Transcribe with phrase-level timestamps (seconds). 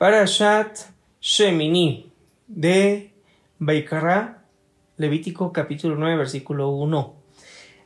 [0.00, 0.78] Parashat
[1.20, 2.10] Shemini
[2.46, 3.12] de
[3.58, 4.44] Baikara,
[4.96, 7.14] Levítico capítulo 9, versículo 1.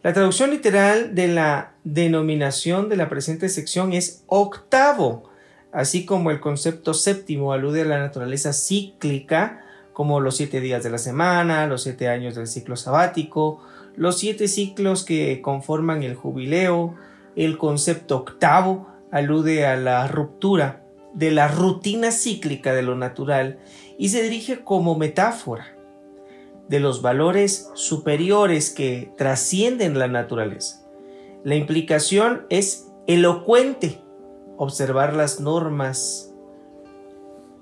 [0.04, 5.29] La traducción literal de la denominación de la presente sección es octavo,
[5.72, 10.91] así como el concepto séptimo alude a la naturaleza cíclica, como los siete días de
[10.91, 13.61] la semana, los siete años del ciclo sabático,
[13.96, 16.95] los siete ciclos que conforman el jubileo,
[17.35, 20.84] el concepto octavo alude a la ruptura
[21.15, 23.59] de la rutina cíclica de lo natural
[23.99, 25.77] y se dirige como metáfora
[26.68, 30.82] de los valores superiores que trascienden la naturaleza.
[31.45, 34.00] La implicación es elocuente
[34.56, 36.33] observar las normas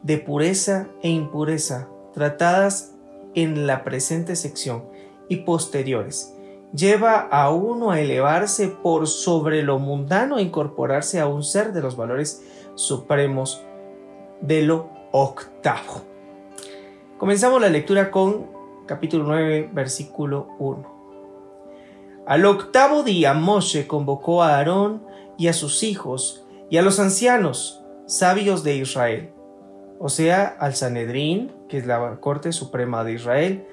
[0.02, 2.94] de pureza e impureza tratadas
[3.34, 4.84] en la presente sección
[5.28, 6.34] y posteriores.
[6.74, 11.82] Lleva a uno a elevarse por sobre lo mundano e incorporarse a un ser de
[11.82, 12.42] los valores
[12.74, 13.64] supremos
[14.40, 16.02] de lo octavo.
[17.18, 18.46] Comenzamos la lectura con
[18.86, 20.92] capítulo 9, versículo 1.
[22.26, 25.02] Al octavo día Moshe convocó a Aarón
[25.38, 29.30] y a sus hijos y a los ancianos sabios de Israel,
[29.98, 33.66] o sea, al Sanedrín, que es la Corte Suprema de Israel.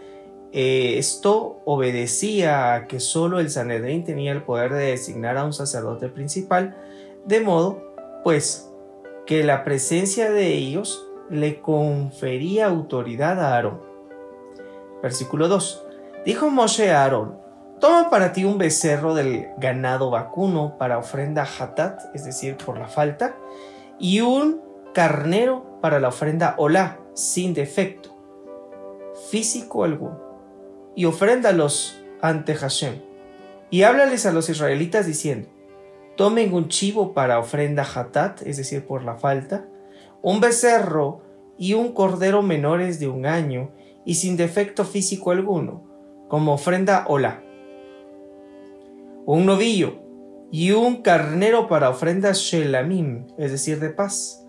[0.52, 5.54] Eh, esto obedecía a que solo el Sanedrín tenía el poder de designar a un
[5.54, 6.78] sacerdote principal,
[7.26, 7.84] de modo,
[8.24, 8.69] pues,
[9.30, 13.80] que la presencia de ellos le confería autoridad a Aarón.
[15.04, 15.86] Versículo 2.
[16.26, 17.38] Dijo Moshe a Aarón,
[17.80, 22.88] toma para ti un becerro del ganado vacuno para ofrenda hatat, es decir, por la
[22.88, 23.36] falta,
[24.00, 24.64] y un
[24.96, 28.10] carnero para la ofrenda olá, sin defecto,
[29.30, 30.20] físico alguno,
[30.96, 33.00] y ofréndalos ante Hashem.
[33.70, 35.50] Y háblales a los israelitas diciendo,
[36.20, 39.70] tomen un chivo para ofrenda hatat, es decir, por la falta,
[40.22, 41.22] un becerro
[41.58, 43.72] y un cordero menores de un año
[44.04, 45.82] y sin defecto físico alguno,
[46.28, 47.42] como ofrenda hola.
[49.26, 50.02] Un novillo
[50.52, 54.46] y un carnero para ofrenda shelamim, es decir, de paz,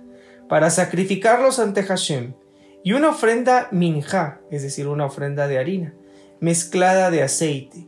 [0.49, 2.35] para sacrificarlos ante Hashem,
[2.83, 5.95] y una ofrenda minja, es decir, una ofrenda de harina,
[6.41, 7.87] mezclada de aceite,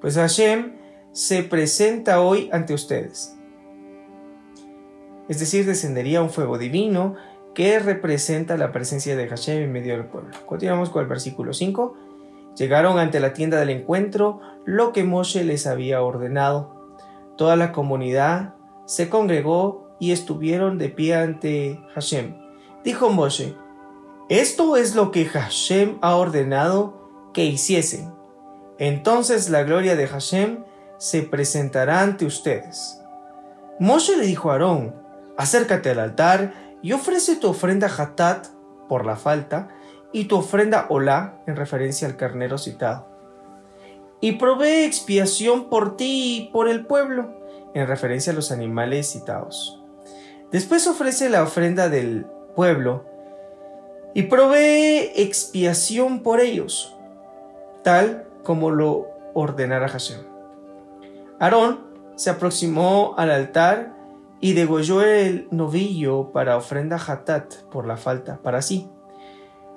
[0.00, 0.79] pues Hashem
[1.12, 3.36] se presenta hoy ante ustedes.
[5.28, 7.14] Es decir, descendería un fuego divino
[7.54, 10.30] que representa la presencia de Hashem en medio del pueblo.
[10.46, 11.94] Continuamos con el versículo 5.
[12.56, 16.96] Llegaron ante la tienda del encuentro lo que Moshe les había ordenado.
[17.36, 18.54] Toda la comunidad
[18.86, 22.36] se congregó y estuvieron de pie ante Hashem.
[22.84, 23.54] Dijo Moshe,
[24.28, 28.12] esto es lo que Hashem ha ordenado que hiciesen.
[28.78, 30.64] Entonces la gloria de Hashem
[31.00, 33.00] se presentará ante ustedes.
[33.78, 34.94] Moshe le dijo a Aarón,
[35.38, 36.52] acércate al altar
[36.82, 38.48] y ofrece tu ofrenda hatat
[38.86, 39.68] por la falta
[40.12, 43.08] y tu ofrenda olá en referencia al carnero citado.
[44.20, 47.32] Y provee expiación por ti y por el pueblo
[47.72, 49.82] en referencia a los animales citados.
[50.52, 53.06] Después ofrece la ofrenda del pueblo
[54.12, 56.94] y provee expiación por ellos,
[57.82, 60.39] tal como lo ordenara Hashem.
[61.40, 61.80] Aarón
[62.16, 63.96] se aproximó al altar
[64.40, 68.90] y degolló el novillo para ofrenda hatat por la falta, para sí.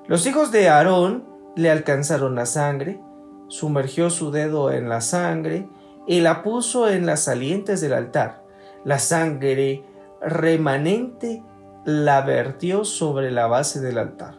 [0.07, 1.23] Los hijos de Aarón
[1.56, 3.00] le alcanzaron la sangre,
[3.47, 5.69] sumergió su dedo en la sangre
[6.06, 8.44] y la puso en las salientes del altar.
[8.84, 9.85] La sangre
[10.22, 11.44] remanente
[11.85, 14.35] la vertió sobre la base del altar.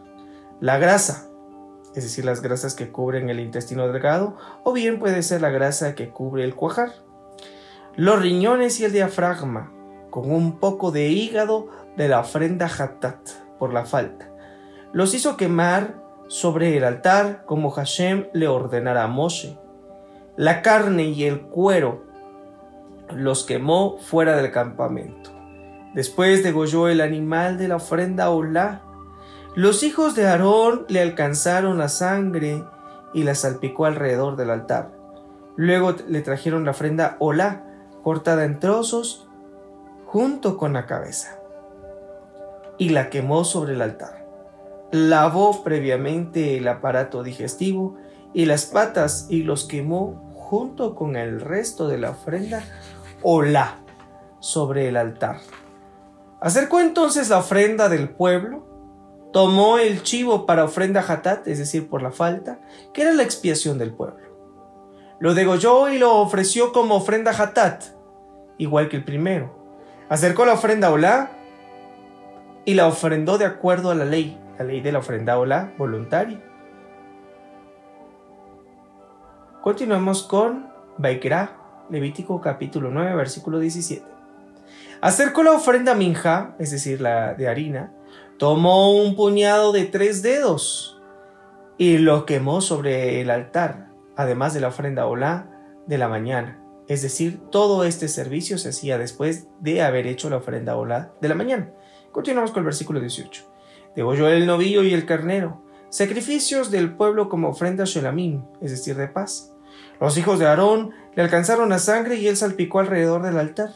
[0.59, 1.27] La grasa,
[1.95, 5.95] es decir, las grasas que cubren el intestino delgado, o bien puede ser la grasa
[5.95, 7.04] que cubre el cuajar
[7.97, 9.71] los riñones y el diafragma,
[10.09, 14.29] con un poco de hígado de la ofrenda Hatat por la falta.
[14.91, 15.95] Los hizo quemar
[16.27, 19.57] sobre el altar como Hashem le ordenara a Moshe.
[20.35, 22.03] La carne y el cuero
[23.13, 25.31] los quemó fuera del campamento.
[25.93, 28.81] Después degolló el animal de la ofrenda Olá.
[29.55, 32.61] Los hijos de Aarón le alcanzaron la sangre
[33.13, 34.91] y la salpicó alrededor del altar.
[35.55, 37.65] Luego le trajeron la ofrenda Olá
[38.05, 39.27] cortada en trozos
[40.05, 41.39] junto con la cabeza,
[42.77, 44.27] y la quemó sobre el altar.
[44.91, 47.97] Lavó previamente el aparato digestivo
[48.31, 52.63] y las patas y los quemó junto con el resto de la ofrenda
[53.23, 53.79] o la
[54.39, 55.37] sobre el altar.
[56.41, 58.67] Acercó entonces la ofrenda del pueblo,
[59.33, 62.59] tomó el chivo para ofrenda hatat, es decir, por la falta,
[62.93, 64.23] que era la expiación del pueblo.
[65.19, 67.94] Lo degolló y lo ofreció como ofrenda hatat,
[68.57, 69.55] igual que el primero.
[70.09, 71.31] Acercó la ofrenda Olá
[72.65, 75.73] y la ofrendó de acuerdo a la ley, la ley de la ofrenda o la
[75.77, 76.41] voluntaria.
[79.61, 80.67] Continuamos con
[80.97, 81.57] Baikra,
[81.89, 84.05] Levítico capítulo 9, versículo 17.
[85.01, 87.91] Acercó la ofrenda minja, es decir, la de harina,
[88.37, 91.01] tomó un puñado de tres dedos
[91.77, 95.47] y lo quemó sobre el altar, además de la ofrenda olá
[95.87, 96.64] de la mañana.
[96.87, 101.29] Es decir, todo este servicio se hacía después de haber hecho la ofrenda olá de
[101.29, 101.71] la mañana.
[102.11, 103.43] Continuamos con el versículo 18.
[103.95, 109.07] Degolló el novillo y el carnero, sacrificios del pueblo como ofrenda shelamim, es decir, de
[109.07, 109.53] paz.
[109.99, 113.71] Los hijos de Aarón le alcanzaron la sangre y él salpicó alrededor del altar.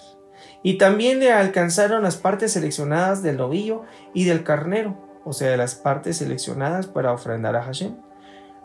[0.61, 3.83] Y también le alcanzaron las partes seleccionadas del novillo
[4.13, 7.95] y del carnero, o sea, las partes seleccionadas para ofrendar a Hashem.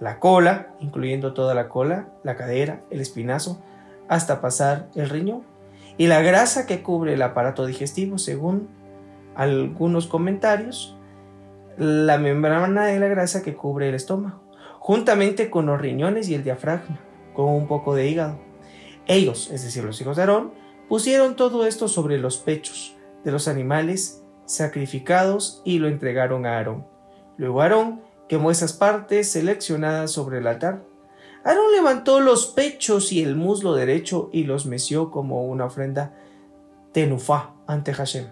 [0.01, 3.63] La cola, incluyendo toda la cola, la cadera, el espinazo,
[4.09, 5.43] hasta pasar el riñón.
[5.97, 8.69] Y la grasa que cubre el aparato digestivo, según
[9.35, 10.97] algunos comentarios,
[11.77, 14.43] la membrana de la grasa que cubre el estómago,
[14.79, 17.01] juntamente con los riñones y el diafragma,
[17.35, 18.41] con un poco de hígado.
[19.07, 20.53] Ellos, es decir, los hijos de Aarón,
[20.89, 26.87] pusieron todo esto sobre los pechos de los animales sacrificados y lo entregaron a Aarón.
[27.37, 30.85] Luego Aarón quemó esas partes seleccionadas sobre el altar.
[31.45, 36.15] Aarón levantó los pechos y el muslo derecho y los meció como una ofrenda
[36.93, 38.29] tenufá ante Hashem.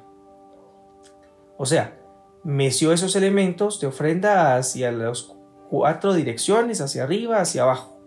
[1.59, 1.99] O sea,
[2.43, 5.35] meció esos elementos de ofrenda hacia las
[5.69, 7.99] cuatro direcciones, hacia arriba, hacia abajo,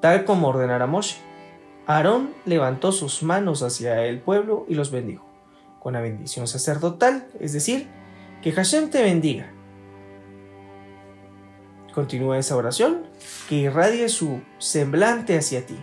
[0.00, 1.16] tal como ordenara Moshe.
[1.86, 5.26] Aarón levantó sus manos hacia el pueblo y los bendijo
[5.86, 7.88] con la bendición sacerdotal, es decir,
[8.42, 9.55] que Hashem te bendiga.
[11.96, 13.04] Continúa esa oración,
[13.48, 15.78] que irradie su semblante hacia ti.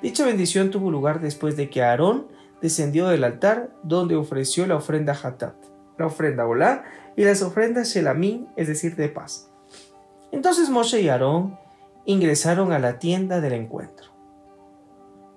[0.00, 2.28] Dicha bendición tuvo lugar después de que Aarón
[2.62, 5.56] descendió del altar donde ofreció la ofrenda Hatat,
[5.98, 6.84] la ofrenda Olá
[7.16, 9.50] y las ofrendas Shelamín, es decir, de paz.
[10.30, 11.58] Entonces Moshe y Aarón
[12.04, 14.12] ingresaron a la tienda del encuentro.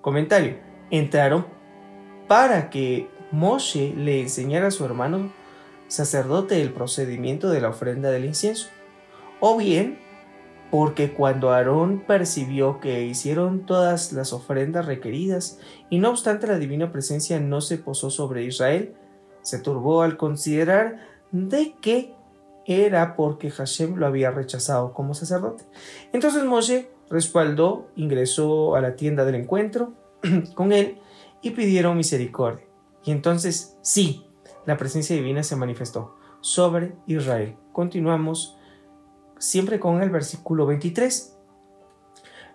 [0.02, 0.58] Comentario.
[0.92, 1.48] Entraron
[2.28, 5.34] para que Moshe le enseñara a su hermano
[5.88, 8.70] sacerdote el procedimiento de la ofrenda del incienso.
[9.46, 10.00] O bien,
[10.72, 15.60] porque cuando Aarón percibió que hicieron todas las ofrendas requeridas
[15.90, 18.96] y no obstante la divina presencia no se posó sobre Israel,
[19.42, 21.02] se turbó al considerar
[21.34, 22.16] de que
[22.66, 25.66] era porque Hashem lo había rechazado como sacerdote.
[26.14, 29.92] Entonces Moshe respaldó, ingresó a la tienda del encuentro
[30.56, 31.00] con él
[31.42, 32.66] y pidieron misericordia.
[33.04, 34.26] Y entonces, sí,
[34.66, 37.58] la presencia divina se manifestó sobre Israel.
[37.74, 38.58] Continuamos
[39.44, 41.38] siempre con el versículo 23.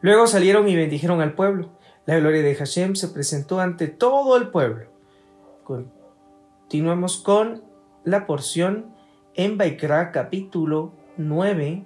[0.01, 1.69] Luego salieron y bendijeron al pueblo.
[2.07, 4.87] La gloria de Hashem se presentó ante todo el pueblo.
[5.65, 7.63] Continuamos con
[8.05, 8.95] la porción
[9.35, 11.85] en Baikra capítulo 9,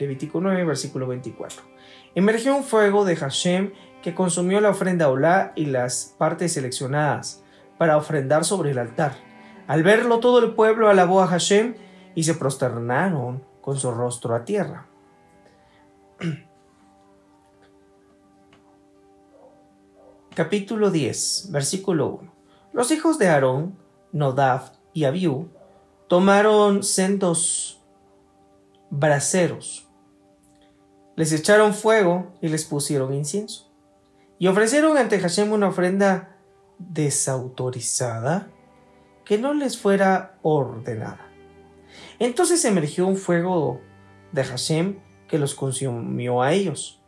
[0.00, 1.62] Levítico 9, versículo 24.
[2.16, 7.44] Emergió un fuego de Hashem que consumió la ofrenda Olá y las partes seleccionadas
[7.78, 9.12] para ofrendar sobre el altar.
[9.68, 11.76] Al verlo todo el pueblo alabó a Hashem
[12.16, 14.86] y se prosternaron con su rostro a tierra.
[20.36, 22.32] Capítulo 10, versículo 1.
[22.72, 23.76] Los hijos de Aarón,
[24.12, 25.48] Nodab y Abiú,
[26.06, 27.82] tomaron sendos
[28.90, 29.88] braseros,
[31.16, 33.68] les echaron fuego y les pusieron incienso,
[34.38, 36.36] y ofrecieron ante Hashem una ofrenda
[36.78, 38.48] desautorizada
[39.24, 41.35] que no les fuera ordenada.
[42.18, 43.80] Entonces emergió un fuego
[44.32, 47.02] de Hashem que los consumió a ellos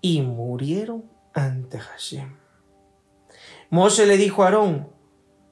[0.00, 2.36] y murieron ante Hashem.
[3.70, 4.88] Moshe le dijo a Aarón,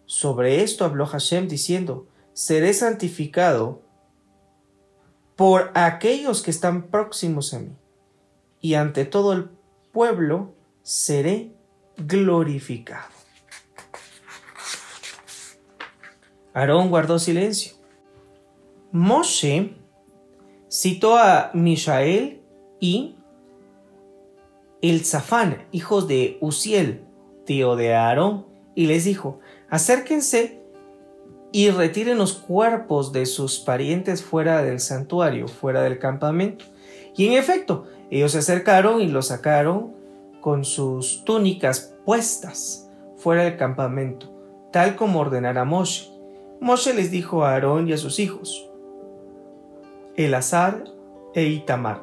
[0.06, 3.82] sobre esto habló Hashem diciendo, seré santificado
[5.36, 7.76] por aquellos que están próximos a mí,
[8.60, 9.50] y ante todo el
[9.92, 11.54] pueblo seré
[11.96, 13.08] glorificado.
[16.52, 17.79] Aarón guardó silencio.
[18.92, 19.74] Moshe
[20.68, 22.42] citó a Mishael
[22.80, 23.16] y
[24.82, 27.04] el Zafán, hijos de Uziel,
[27.44, 30.60] tío de Aarón, y les dijo, acérquense
[31.52, 36.64] y retiren los cuerpos de sus parientes fuera del santuario, fuera del campamento.
[37.16, 39.92] Y en efecto, ellos se acercaron y los sacaron
[40.40, 44.32] con sus túnicas puestas fuera del campamento,
[44.72, 46.10] tal como ordenara Moshe.
[46.60, 48.69] Moshe les dijo a Aarón y a sus hijos,
[50.24, 50.84] Elazar
[51.32, 52.02] e Itamar,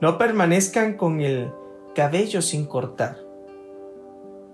[0.00, 1.52] no permanezcan con el
[1.94, 3.18] cabello sin cortar,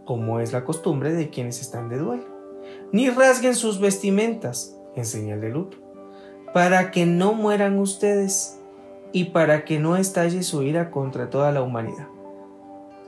[0.04, 2.24] como es la costumbre de quienes están de duelo.
[2.92, 5.78] ni rasguen sus vestimentas en señal de luto,
[6.52, 8.60] para que no mueran ustedes
[9.10, 12.08] y para que no estalle su ira contra toda la humanidad.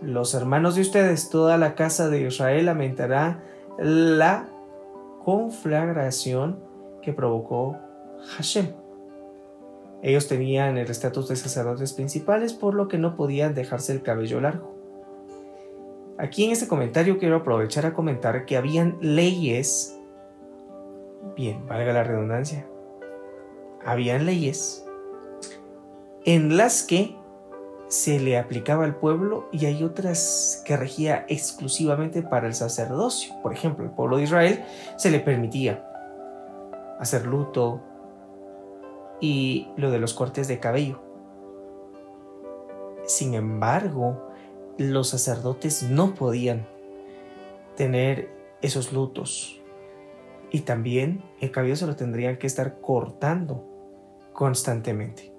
[0.01, 3.45] Los hermanos de ustedes, toda la casa de Israel lamentará
[3.79, 4.49] la
[5.27, 6.59] conflagración
[7.03, 7.77] que provocó
[8.37, 8.84] Hashem.
[10.05, 14.39] Ellos tenían el estatus de sacerdotes principales, por lo que no podían dejarse el cabello
[14.39, 14.75] largo.
[16.19, 19.99] Aquí en este comentario quiero aprovechar a comentar que habían leyes,
[21.35, 22.67] bien, valga la redundancia,
[23.83, 24.85] habían leyes
[26.27, 27.17] en las que
[27.89, 33.35] se le aplicaba al pueblo y hay otras que regía exclusivamente para el sacerdocio.
[33.43, 34.65] Por ejemplo, al pueblo de Israel
[34.99, 35.83] se le permitía
[37.01, 37.81] hacer luto
[39.25, 41.01] y lo de los cortes de cabello.
[43.07, 44.29] Sin embargo,
[44.77, 46.67] los sacerdotes no podían
[47.75, 48.29] tener
[48.61, 49.63] esos lutos
[50.51, 53.65] y también el cabello se lo tendrían que estar cortando
[54.35, 55.33] constantemente.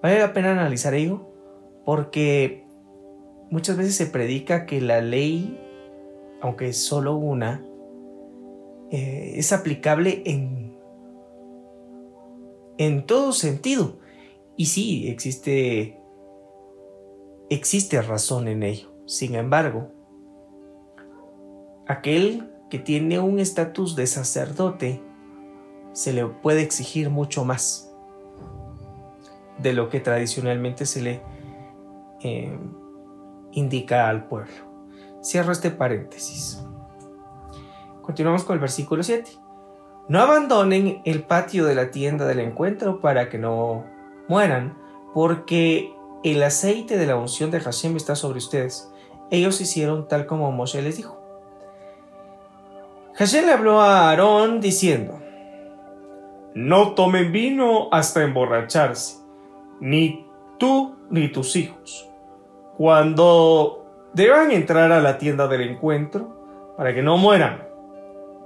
[0.00, 1.28] Vale la pena analizar ello
[1.84, 2.64] porque
[3.50, 5.60] muchas veces se predica que la ley,
[6.40, 7.62] aunque es solo una,
[8.90, 10.71] eh, es aplicable en,
[12.86, 13.98] en todo sentido.
[14.56, 16.00] Y sí, existe,
[17.48, 18.92] existe razón en ello.
[19.06, 19.90] Sin embargo,
[21.86, 25.02] aquel que tiene un estatus de sacerdote,
[25.92, 27.94] se le puede exigir mucho más
[29.58, 31.22] de lo que tradicionalmente se le
[32.22, 32.58] eh,
[33.52, 34.52] indica al pueblo.
[35.22, 36.64] Cierro este paréntesis.
[38.00, 39.41] Continuamos con el versículo 7.
[40.12, 43.86] No abandonen el patio de la tienda del encuentro para que no
[44.28, 44.76] mueran,
[45.14, 45.90] porque
[46.22, 48.92] el aceite de la unción de Hashem está sobre ustedes.
[49.30, 51.18] Ellos hicieron tal como Moshe les dijo.
[53.14, 55.18] Hashem le habló a Aarón diciendo,
[56.52, 59.16] No tomen vino hasta emborracharse,
[59.80, 60.26] ni
[60.58, 62.06] tú ni tus hijos
[62.76, 67.71] cuando deban entrar a la tienda del encuentro para que no mueran.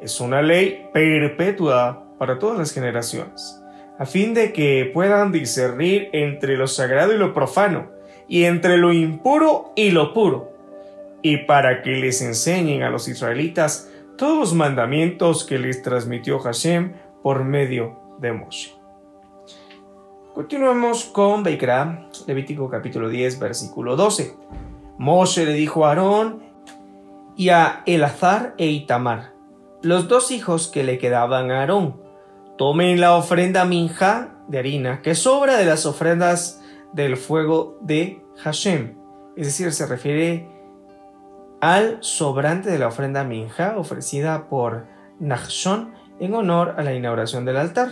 [0.00, 3.62] Es una ley perpetua para todas las generaciones,
[3.98, 7.90] a fin de que puedan discernir entre lo sagrado y lo profano,
[8.28, 10.52] y entre lo impuro y lo puro,
[11.22, 16.92] y para que les enseñen a los israelitas todos los mandamientos que les transmitió Hashem
[17.22, 18.74] por medio de Moshe.
[20.34, 24.34] Continuemos con Beikra, Levítico capítulo 10, versículo 12.
[24.98, 26.42] Moshe le dijo a Aarón
[27.36, 29.35] y a Elazar e Itamar,
[29.86, 32.00] los dos hijos que le quedaban a Aarón,
[32.58, 36.60] tomen la ofrenda minja de harina que sobra de las ofrendas
[36.92, 38.96] del fuego de Hashem.
[39.36, 40.48] Es decir, se refiere
[41.60, 44.86] al sobrante de la ofrenda minja ofrecida por
[45.20, 47.90] Nachshon en honor a la inauguración del altar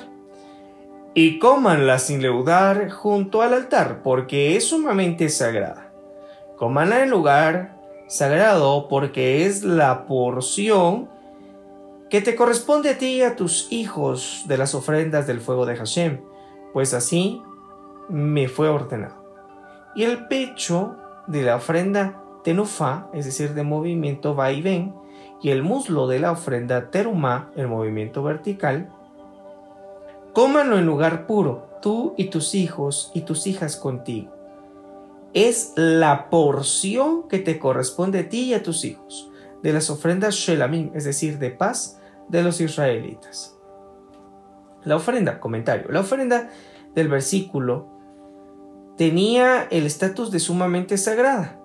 [1.14, 5.92] y cómanla sin leudar junto al altar, porque es sumamente sagrada.
[6.56, 7.76] Cómanla en lugar
[8.08, 11.13] sagrado, porque es la porción
[12.14, 15.74] que te corresponde a ti y a tus hijos de las ofrendas del fuego de
[15.74, 16.20] Hashem,
[16.72, 17.42] pues así
[18.08, 19.16] me fue ordenado.
[19.96, 20.94] Y el pecho
[21.26, 24.94] de la ofrenda tenufá, es decir, de movimiento va y ven,
[25.42, 28.92] y el muslo de la ofrenda terumá, el movimiento vertical,
[30.32, 34.30] Cómanlo en lugar puro, tú y tus hijos y tus hijas contigo.
[35.32, 39.32] Es la porción que te corresponde a ti y a tus hijos
[39.64, 43.56] de las ofrendas Shelamim, es decir, de paz de los israelitas.
[44.84, 46.50] La ofrenda, comentario, la ofrenda
[46.94, 47.88] del versículo
[48.96, 51.58] tenía el estatus de sumamente sagrada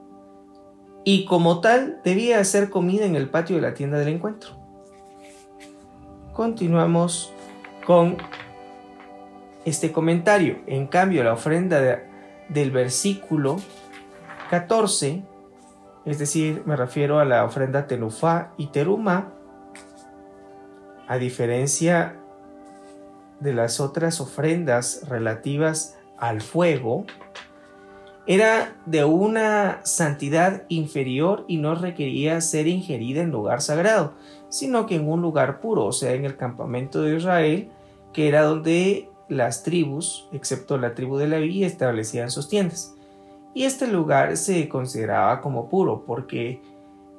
[1.03, 4.51] y como tal debía ser comida en el patio de la tienda del encuentro.
[6.33, 7.33] Continuamos
[7.85, 8.17] con
[9.65, 10.59] este comentario.
[10.67, 11.81] En cambio, la ofrenda
[12.49, 13.57] del versículo
[14.49, 15.23] 14,
[16.05, 19.33] es decir, me refiero a la ofrenda Tenufá y Teruma,
[21.09, 22.15] a diferencia
[23.39, 27.05] de las otras ofrendas relativas al fuego,
[28.27, 34.13] era de una santidad inferior y no requería ser ingerida en lugar sagrado,
[34.49, 37.71] sino que en un lugar puro, o sea, en el campamento de Israel,
[38.13, 42.93] que era donde las tribus, excepto la tribu de Leví, establecían sus tiendas.
[43.55, 46.61] Y este lugar se consideraba como puro porque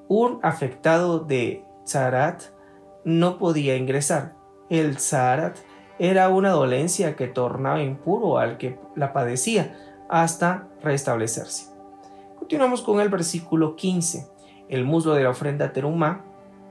[0.06, 2.59] un afectado de Zarat
[3.04, 4.34] no podía ingresar.
[4.68, 5.56] El Zarat
[5.98, 9.76] era una dolencia que tornaba impuro al que la padecía
[10.08, 11.66] hasta restablecerse.
[12.38, 14.28] Continuamos con el versículo 15.
[14.68, 16.24] El muslo de la ofrenda terumá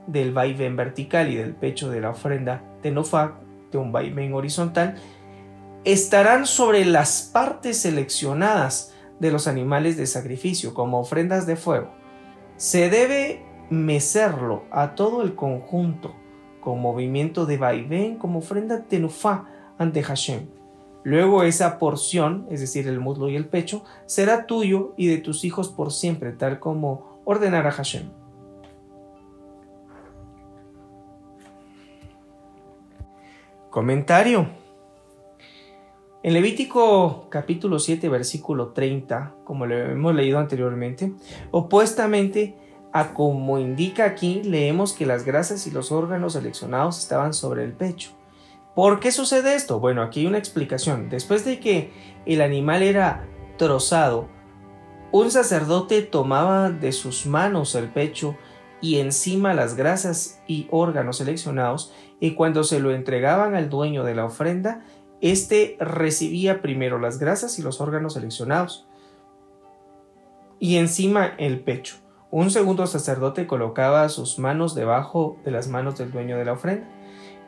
[0.07, 3.39] del vaivén vertical y del pecho de la ofrenda de Nofá,
[3.71, 4.95] de un vaivén horizontal,
[5.83, 11.91] estarán sobre las partes seleccionadas de los animales de sacrificio como ofrendas de fuego.
[12.57, 16.15] Se debe mecerlo a todo el conjunto
[16.59, 19.45] con movimiento de vaivén como ofrenda tenufá
[19.77, 20.47] ante Hashem.
[21.03, 25.45] Luego esa porción, es decir, el muslo y el pecho, será tuyo y de tus
[25.45, 28.09] hijos por siempre, tal como ordenará Hashem.
[33.69, 34.49] Comentario.
[36.21, 41.13] En Levítico capítulo 7 versículo 30, como lo hemos leído anteriormente,
[41.51, 42.57] opuestamente
[42.91, 47.73] a como indica aquí, leemos que las grasas y los órganos seleccionados estaban sobre el
[47.73, 48.11] pecho.
[48.75, 49.79] ¿Por qué sucede esto?
[49.79, 51.09] Bueno, aquí hay una explicación.
[51.09, 51.91] Después de que
[52.25, 53.27] el animal era
[53.57, 54.29] trozado,
[55.11, 58.35] un sacerdote tomaba de sus manos el pecho
[58.81, 64.15] y encima las grasas y órganos seleccionados, y cuando se lo entregaban al dueño de
[64.15, 64.85] la ofrenda,
[65.19, 68.87] éste recibía primero las grasas y los órganos seleccionados,
[70.59, 71.97] y encima el pecho.
[72.31, 76.87] Un segundo sacerdote colocaba sus manos debajo de las manos del dueño de la ofrenda,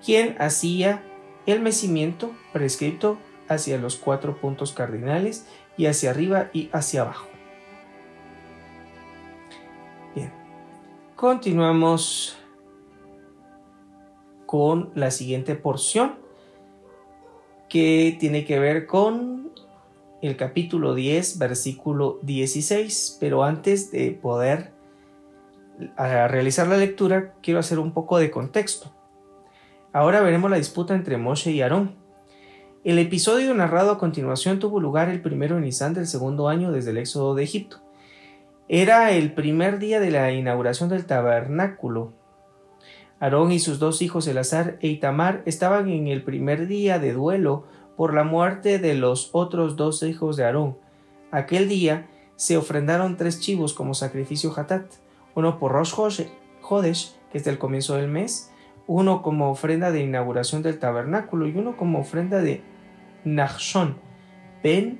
[0.03, 1.03] quien hacía
[1.45, 5.47] el mecimiento prescrito hacia los cuatro puntos cardinales
[5.77, 7.27] y hacia arriba y hacia abajo.
[10.15, 10.33] Bien,
[11.15, 12.37] continuamos
[14.47, 16.15] con la siguiente porción
[17.69, 19.40] que tiene que ver con
[20.21, 23.17] el capítulo 10, versículo 16.
[23.19, 24.71] Pero antes de poder
[25.97, 28.93] realizar la lectura, quiero hacer un poco de contexto.
[29.93, 31.95] Ahora veremos la disputa entre Moshe y Aarón.
[32.83, 36.91] El episodio narrado a continuación tuvo lugar el primero de Nisan del segundo año desde
[36.91, 37.77] el éxodo de Egipto.
[38.67, 42.13] Era el primer día de la inauguración del tabernáculo.
[43.19, 47.65] Aarón y sus dos hijos Elazar e Itamar estaban en el primer día de duelo
[48.01, 50.75] por la muerte de los otros dos hijos de Aarón.
[51.29, 54.91] Aquel día se ofrendaron tres chivos como sacrificio hatat,
[55.35, 55.93] uno por Rosh
[56.63, 58.51] Hodesh, que es del comienzo del mes,
[58.87, 62.63] uno como ofrenda de inauguración del tabernáculo y uno como ofrenda de
[63.23, 63.99] Nachshon
[64.63, 64.99] ben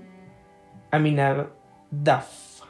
[0.91, 2.61] Aminadaf.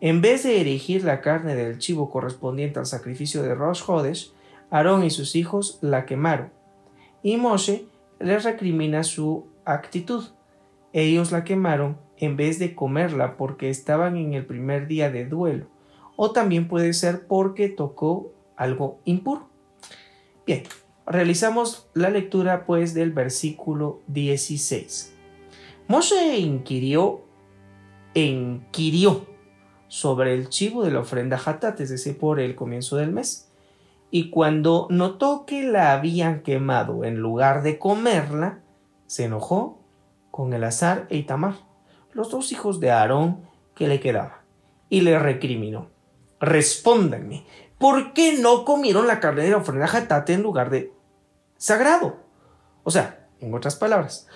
[0.00, 4.32] En vez de erigir la carne del chivo correspondiente al sacrificio de Rosh Hodesh,
[4.70, 6.52] Aarón y sus hijos la quemaron,
[7.24, 10.24] y Moshe les recrimina su actitud.
[10.92, 15.66] Ellos la quemaron en vez de comerla porque estaban en el primer día de duelo,
[16.16, 19.48] o también puede ser porque tocó algo impuro.
[20.46, 20.62] Bien,
[21.06, 25.14] realizamos la lectura pues del versículo 16.
[25.88, 27.22] Moshe inquirió,
[28.14, 29.26] inquirió
[29.88, 33.45] sobre el chivo de la ofrenda hatat, es decir, por el comienzo del mes
[34.10, 38.60] y cuando notó que la habían quemado en lugar de comerla,
[39.06, 39.80] se enojó
[40.30, 41.54] con el azar e Itamar,
[42.12, 43.42] los dos hijos de Aarón
[43.74, 44.38] que le quedaban,
[44.88, 45.88] y le recriminó.
[46.40, 47.44] Respóndanme,
[47.78, 50.92] ¿por qué no comieron la carne de la ofrenda jatate en lugar de
[51.56, 52.16] sagrado?
[52.84, 54.28] O sea, en otras palabras,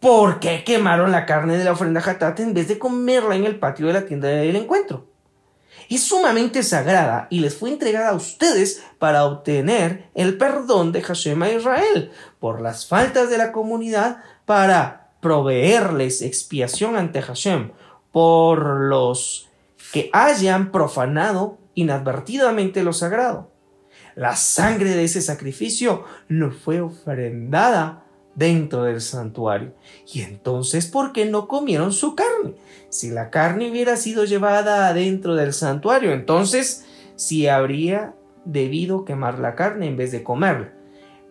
[0.00, 3.58] ¿por qué quemaron la carne de la ofrenda jatate en vez de comerla en el
[3.58, 5.06] patio de la tienda del encuentro?
[5.94, 11.42] Es sumamente sagrada y les fue entregada a ustedes para obtener el perdón de Hashem
[11.42, 17.72] a Israel por las faltas de la comunidad para proveerles expiación ante Hashem
[18.12, 19.48] por los
[19.92, 23.50] que hayan profanado inadvertidamente lo sagrado.
[24.14, 28.05] La sangre de ese sacrificio no fue ofrendada
[28.36, 29.72] dentro del santuario.
[30.12, 32.54] Y entonces, ¿por qué no comieron su carne?
[32.88, 39.56] Si la carne hubiera sido llevada adentro del santuario, entonces sí habría debido quemar la
[39.56, 40.72] carne en vez de comerla.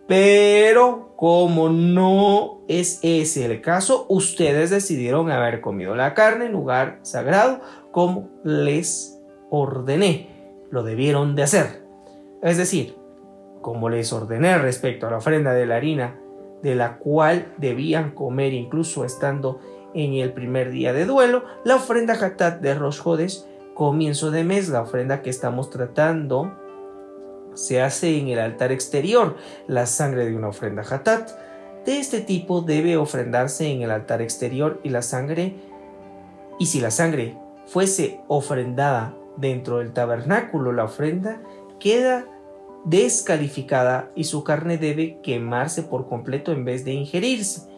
[0.06, 6.98] Pero como no es ese el caso, ustedes decidieron haber comido la carne en lugar
[7.02, 9.18] sagrado como les
[9.50, 10.28] ordené.
[10.70, 11.82] Lo debieron de hacer.
[12.42, 12.96] Es decir,
[13.62, 16.20] como les ordené respecto a la ofrenda de la harina
[16.62, 19.60] de la cual debían comer incluso estando
[19.94, 23.00] en el primer día de duelo, la ofrenda Hatat de Rosh
[23.74, 26.52] comienzo de mes, la ofrenda que estamos tratando,
[27.54, 31.30] se hace en el altar exterior, la sangre de una ofrenda Hatat.
[31.86, 35.54] De este tipo debe ofrendarse en el altar exterior y la sangre,
[36.58, 41.40] y si la sangre fuese ofrendada dentro del tabernáculo, la ofrenda
[41.78, 42.26] queda
[42.86, 47.68] descalificada y su carne debe quemarse por completo en vez de ingerirse.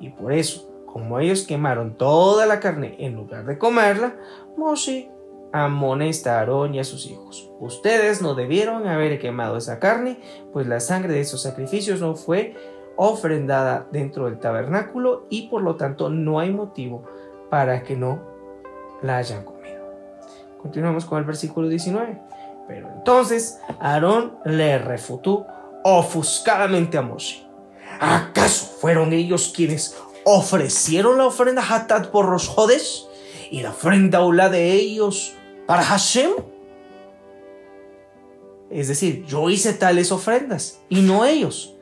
[0.00, 4.16] Y por eso, como ellos quemaron toda la carne en lugar de comerla,
[4.56, 5.08] Moshe
[5.52, 7.48] amonesta a Aarón y a sus hijos.
[7.60, 10.18] Ustedes no debieron haber quemado esa carne,
[10.52, 12.54] pues la sangre de esos sacrificios no fue
[12.96, 17.04] ofrendada dentro del tabernáculo y por lo tanto no hay motivo
[17.50, 18.20] para que no
[19.00, 19.86] la hayan comido.
[20.60, 22.18] Continuamos con el versículo 19.
[22.66, 25.46] Pero entonces Aarón le refutó
[25.84, 27.46] ofuscadamente a Moshe.
[28.00, 33.06] ¿Acaso fueron ellos quienes ofrecieron la ofrenda Hatat por los Jodes
[33.50, 35.34] y la ofrenda Ula de ellos
[35.66, 36.30] para Hashem?
[38.70, 41.76] Es decir, yo hice tales ofrendas y no ellos.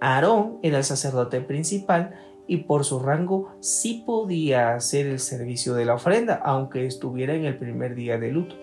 [0.00, 2.14] Aarón era el sacerdote principal
[2.46, 7.44] y por su rango sí podía hacer el servicio de la ofrenda, aunque estuviera en
[7.44, 8.54] el primer día de luto.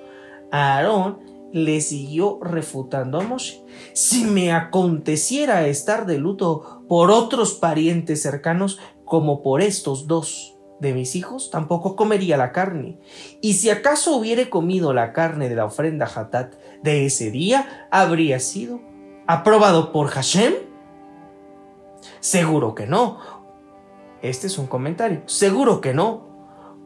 [0.52, 3.64] Aarón le siguió refutando a Moshe.
[3.94, 10.94] Si me aconteciera estar de luto por otros parientes cercanos como por estos dos de
[10.94, 13.00] mis hijos, tampoco comería la carne.
[13.40, 18.40] Y si acaso hubiere comido la carne de la ofrenda Hatat de ese día, habría
[18.40, 18.82] sido
[19.28, 20.54] aprobado por Hashem.
[22.20, 23.20] Seguro que no.
[24.24, 25.22] Este es un comentario.
[25.28, 26.33] Seguro que no.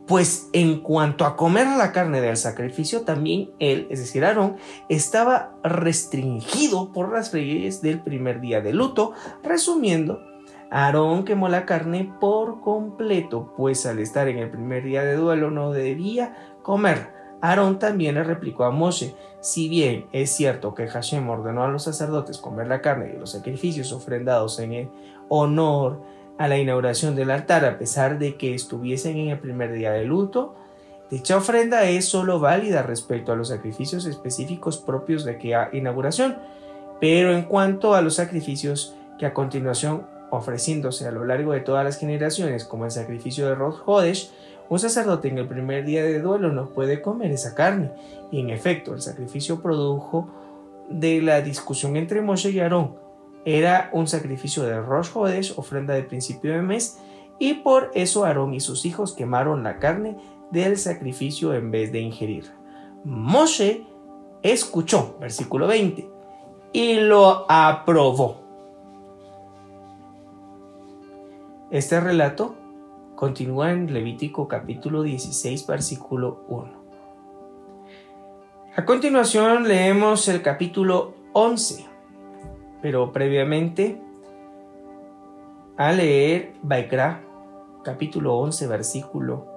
[0.07, 4.55] Pues en cuanto a comer la carne del sacrificio, también él, es decir, Aarón,
[4.87, 9.11] estaba restringido por las leyes del primer día de luto.
[9.43, 10.21] Resumiendo,
[10.71, 15.51] Aarón quemó la carne por completo, pues al estar en el primer día de duelo
[15.51, 17.13] no debía comer.
[17.41, 21.83] Aarón también le replicó a Moshe, si bien es cierto que Hashem ordenó a los
[21.83, 24.89] sacerdotes comer la carne de los sacrificios ofrendados en el
[25.29, 26.01] honor
[26.37, 30.05] a la inauguración del altar a pesar de que estuviesen en el primer día de
[30.05, 30.55] luto,
[31.09, 36.37] dicha ofrenda es solo válida respecto a los sacrificios específicos propios de aquella inauguración,
[36.99, 41.83] pero en cuanto a los sacrificios que a continuación ofreciéndose a lo largo de todas
[41.83, 44.31] las generaciones, como el sacrificio de Rosh Hodesh,
[44.69, 47.91] un sacerdote en el primer día de duelo no puede comer esa carne.
[48.31, 50.27] Y en efecto, el sacrificio produjo
[50.89, 52.95] de la discusión entre Moshe y Aarón,
[53.47, 56.99] era un sacrificio de Rosh Hodesh, ofrenda de principio de mes,
[57.39, 60.17] y por eso Aarón y sus hijos quemaron la carne
[60.51, 62.51] del sacrificio en vez de ingerir.
[63.05, 63.87] Moshe
[64.43, 66.09] escuchó, versículo 20,
[66.73, 68.41] y lo aprobó.
[71.71, 72.53] Este relato
[73.15, 76.83] continúa en Levítico capítulo 16, versículo 1.
[78.75, 81.86] A continuación leemos el capítulo 11
[82.81, 84.01] pero previamente
[85.77, 87.23] a leer Baikra,
[87.83, 89.47] capítulo 11, versículo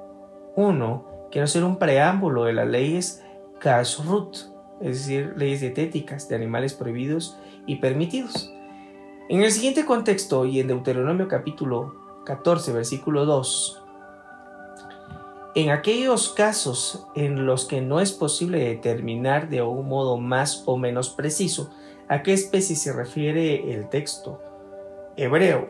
[0.56, 3.24] 1, quiero hacer un preámbulo de las leyes
[3.58, 4.36] Kashrut,
[4.80, 8.52] es decir, leyes dietéticas de animales prohibidos y permitidos.
[9.28, 13.82] En el siguiente contexto y en Deuteronomio capítulo 14, versículo 2,
[15.54, 20.76] en aquellos casos en los que no es posible determinar de un modo más o
[20.76, 21.70] menos preciso
[22.10, 24.42] ¿A qué especie se refiere el texto
[25.16, 25.68] hebreo?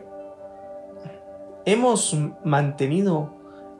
[1.65, 3.35] Hemos mantenido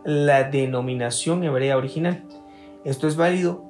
[0.06, 2.24] la denominación hebrea original.
[2.86, 3.66] Esto es válido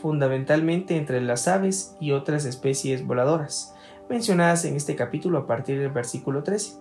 [0.00, 3.74] fundamentalmente entre las aves y otras especies voladoras,
[4.08, 6.78] mencionadas en este capítulo a partir del versículo 13.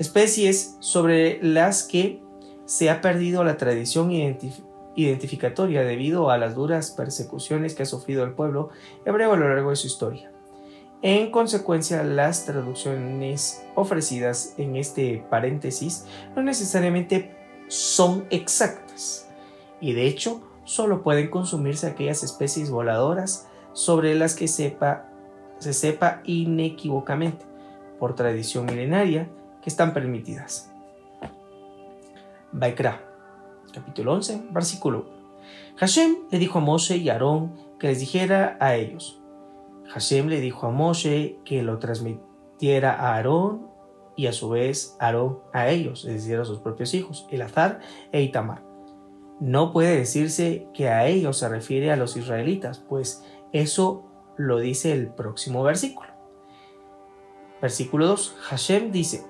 [0.00, 2.20] Especies sobre las que
[2.64, 4.10] se ha perdido la tradición
[4.96, 8.70] identificatoria debido a las duras persecuciones que ha sufrido el pueblo
[9.04, 10.32] hebreo a lo largo de su historia.
[11.08, 17.32] En consecuencia, las traducciones ofrecidas en este paréntesis no necesariamente
[17.68, 19.28] son exactas
[19.80, 25.08] y de hecho solo pueden consumirse aquellas especies voladoras sobre las que sepa,
[25.60, 27.44] se sepa inequívocamente
[28.00, 29.28] por tradición milenaria
[29.62, 30.72] que están permitidas.
[32.50, 33.00] Baikra,
[33.72, 35.08] capítulo 11, versículo 1.
[35.76, 39.20] Hashem le dijo a Moshe y Aarón que les dijera a ellos,
[39.88, 43.68] Hashem le dijo a Moshe que lo transmitiera a Aarón
[44.16, 47.80] y a su vez Aarón a ellos, es decir, a sus propios hijos, Elazar
[48.12, 48.62] e Itamar.
[49.38, 53.22] No puede decirse que a ellos se refiere a los israelitas, pues
[53.52, 54.04] eso
[54.36, 56.08] lo dice el próximo versículo.
[57.60, 58.36] Versículo 2.
[58.40, 59.26] Hashem dice,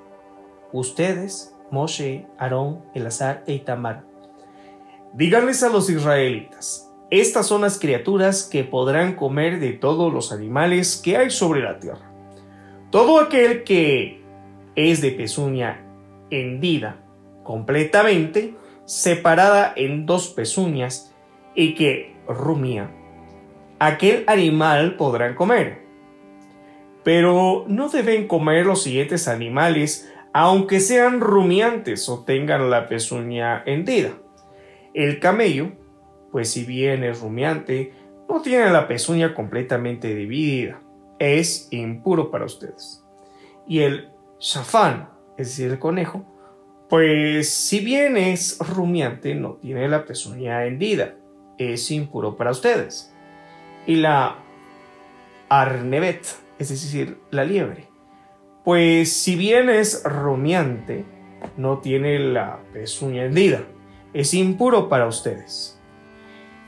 [0.72, 4.04] ustedes, Moshe, Aarón, Elazar e Itamar,
[5.12, 11.00] díganles a los israelitas, estas son las criaturas que podrán comer de todos los animales
[11.02, 12.10] que hay sobre la tierra.
[12.90, 14.22] Todo aquel que
[14.74, 15.84] es de pezuña
[16.30, 17.02] hendida
[17.44, 21.14] completamente, separada en dos pezuñas
[21.54, 22.90] y que rumía,
[23.78, 25.86] aquel animal podrán comer.
[27.04, 34.10] Pero no deben comer los siguientes animales aunque sean rumiantes o tengan la pezuña hendida.
[34.92, 35.72] El camello,
[36.36, 37.94] pues si bien es rumiante,
[38.28, 40.82] no tiene la pezuña completamente dividida.
[41.18, 43.02] Es impuro para ustedes.
[43.66, 46.26] Y el shafán, es decir, el conejo,
[46.90, 51.14] pues si bien es rumiante, no tiene la pezuña hendida.
[51.56, 53.14] Es impuro para ustedes.
[53.86, 54.36] Y la
[55.48, 56.26] arnevet,
[56.58, 57.88] es decir, la liebre,
[58.62, 61.06] pues si bien es rumiante,
[61.56, 63.62] no tiene la pezuña hendida.
[64.12, 65.75] Es impuro para ustedes.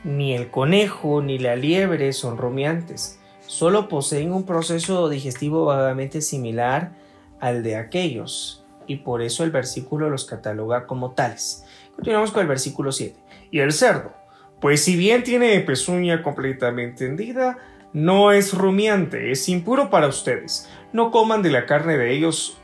[0.04, 6.92] Ni el conejo ni la liebre son rumiantes, solo poseen un proceso digestivo vagamente similar
[7.40, 11.64] al de aquellos, y por eso el versículo los cataloga como tales.
[11.96, 13.18] Continuamos con el versículo 7.
[13.50, 14.12] Y el cerdo,
[14.61, 17.58] pues si bien tiene pezuña completamente hendida,
[17.92, 20.68] no es rumiante, es impuro para ustedes.
[20.92, 22.58] No coman de la carne de ellos,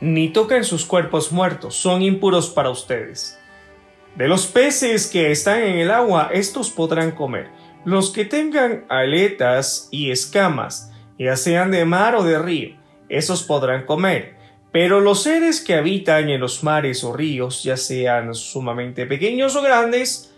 [0.00, 3.37] ni toquen sus cuerpos muertos, son impuros para ustedes.
[4.18, 7.50] De los peces que están en el agua, estos podrán comer.
[7.84, 12.76] Los que tengan aletas y escamas, ya sean de mar o de río,
[13.08, 14.34] esos podrán comer.
[14.72, 19.62] Pero los seres que habitan en los mares o ríos, ya sean sumamente pequeños o
[19.62, 20.34] grandes,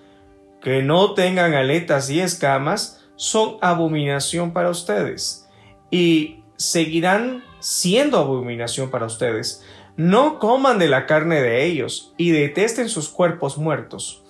[0.60, 5.48] que no tengan aletas y escamas, son abominación para ustedes.
[5.90, 9.64] Y seguirán siendo abominación para ustedes.
[9.96, 14.24] No coman de la carne de ellos y detesten sus cuerpos muertos.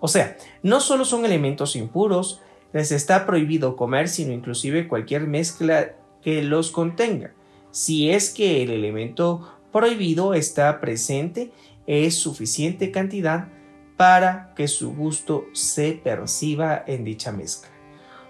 [0.00, 2.40] O sea, no solo son elementos impuros,
[2.72, 7.32] les está prohibido comer, sino inclusive cualquier mezcla que los contenga.
[7.70, 11.52] Si es que el elemento prohibido está presente,
[11.86, 13.48] es suficiente cantidad
[13.96, 17.70] para que su gusto se perciba en dicha mezcla.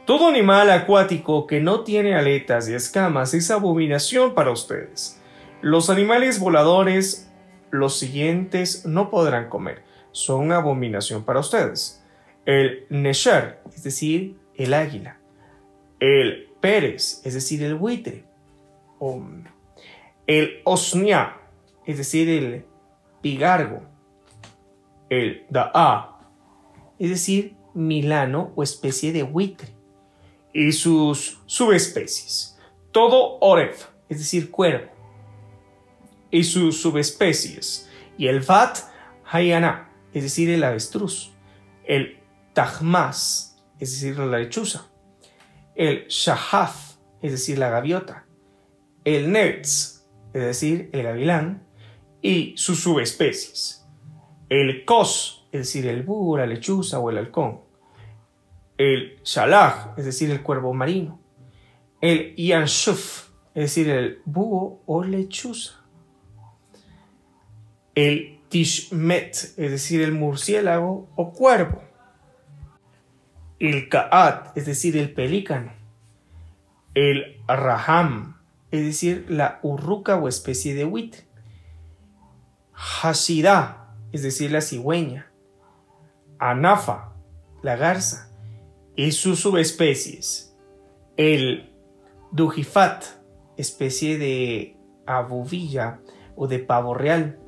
[0.07, 5.18] Todo animal acuático que no tiene aletas y escamas es abominación para ustedes.
[5.61, 7.29] Los animales voladores,
[7.71, 12.05] los siguientes no podrán comer, son abominación para ustedes.
[12.47, 15.19] El nesher, es decir, el águila.
[16.01, 18.25] El pérez, es decir, el buitre.
[20.27, 21.37] El osnia,
[21.87, 22.65] es decir, el
[23.21, 23.83] pigargo.
[25.11, 26.21] El da'a,
[26.99, 29.69] es decir, milano o especie de buitre
[30.53, 32.59] y sus subespecies.
[32.93, 34.91] Todo Oref, es decir, cuervo,
[36.31, 37.89] y sus subespecies.
[38.17, 38.79] Y el Vat
[39.25, 41.33] Hayana, es decir, el avestruz.
[41.85, 42.19] El
[42.53, 44.87] Tajmas, es decir, la lechuza.
[45.75, 48.27] El Shahaf, es decir, la gaviota.
[49.05, 51.67] El Netz, es decir, el gavilán.
[52.21, 53.87] Y sus subespecies.
[54.49, 57.69] El Kos, es decir, el búho, la lechuza o el halcón
[58.79, 61.21] el shalach, es decir, el cuervo marino,
[62.01, 65.78] el yanshuf, es decir, el búho o lechuza,
[67.99, 71.83] el tishmet, es decir, el murciélago o cuervo,
[73.59, 75.73] el kaat, es decir, el pelícano,
[76.95, 81.17] el raham, es decir, la urruca o especie de huit,
[82.73, 85.33] hashida, es decir, la cigüeña,
[86.39, 87.15] anafa,
[87.63, 88.31] la garza,
[88.95, 90.57] y sus subespecies.
[91.17, 91.73] El
[92.31, 93.05] dujifat,
[93.57, 96.01] especie de abubilla
[96.37, 97.41] o de pavo real.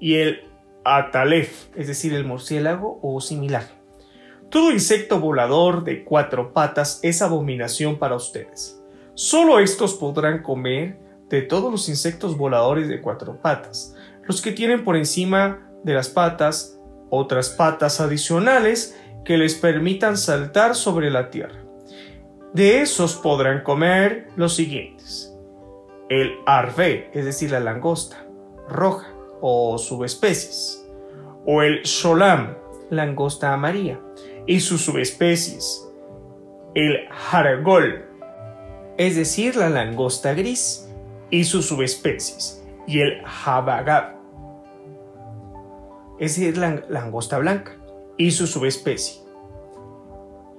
[0.00, 0.40] Y el
[0.84, 3.64] atalef, es decir, el murciélago o similar.
[4.48, 8.82] Todo insecto volador de cuatro patas es abominación para ustedes.
[9.14, 13.94] Solo estos podrán comer de todos los insectos voladores de cuatro patas.
[14.24, 20.74] Los que tienen por encima de las patas otras patas adicionales que les permitan saltar
[20.74, 21.62] sobre la tierra.
[22.52, 25.32] De esos podrán comer los siguientes.
[26.08, 28.26] El arve, es decir, la langosta
[28.68, 30.86] roja o subespecies.
[31.46, 32.56] O el sholam,
[32.90, 34.00] langosta amarilla,
[34.46, 35.88] y sus subespecies.
[36.74, 38.04] El jaragol,
[38.96, 40.88] es decir, la langosta gris,
[41.30, 42.62] y sus subespecies.
[42.86, 44.16] Y el jabagab,
[46.18, 47.76] es decir, la langosta blanca
[48.16, 49.22] y su subespecie.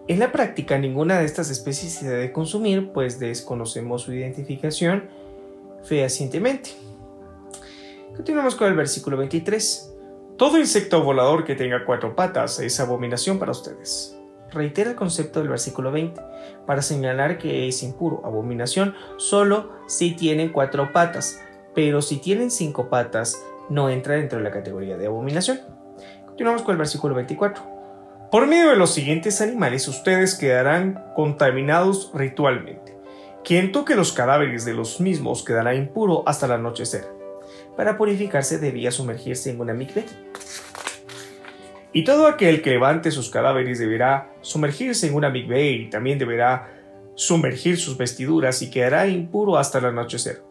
[0.07, 5.09] En la práctica ninguna de estas especies se debe consumir, pues desconocemos su identificación
[5.83, 6.71] fehacientemente.
[8.15, 9.93] Continuamos con el versículo 23.
[10.37, 14.17] Todo insecto volador que tenga cuatro patas es abominación para ustedes.
[14.51, 16.21] Reitera el concepto del versículo 20
[16.67, 21.41] para señalar que es impuro, abominación, solo si tienen cuatro patas,
[21.73, 25.61] pero si tienen cinco patas no entra dentro de la categoría de abominación.
[26.25, 27.63] Continuamos con el versículo 24.
[28.29, 32.97] Por medio de los siguientes animales ustedes quedarán contaminados ritualmente.
[33.45, 37.20] Quien toque los cadáveres de los mismos quedará impuro hasta el anochecer.
[37.75, 40.05] Para purificarse debía sumergirse en una mikve.
[41.93, 46.69] Y todo aquel que levante sus cadáveres deberá sumergirse en una mikveh y también deberá
[47.15, 50.43] sumergir sus vestiduras y quedará impuro hasta el anochecer.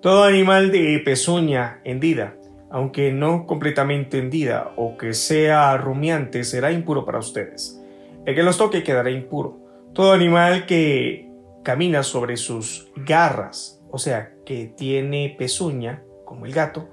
[0.00, 2.36] Todo animal de pezuña hendida,
[2.70, 7.82] aunque no completamente hendida o que sea rumiante, será impuro para ustedes.
[8.24, 9.58] El que los toque quedará impuro.
[9.92, 11.30] Todo animal que
[11.64, 16.88] camina sobre sus garras, o sea, que tiene pezuña, como el gato,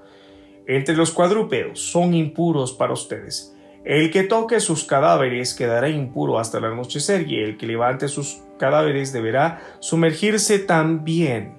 [0.66, 3.54] entre los cuadrúpedos son impuros para ustedes.
[3.84, 8.42] El que toque sus cadáveres quedará impuro hasta el anochecer y el que levante sus
[8.58, 11.58] cadáveres deberá sumergirse también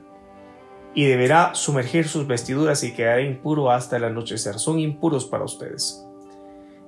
[0.94, 4.60] y deberá sumergir sus vestiduras y quedará impuro hasta el anochecer.
[4.60, 6.04] Son impuros para ustedes.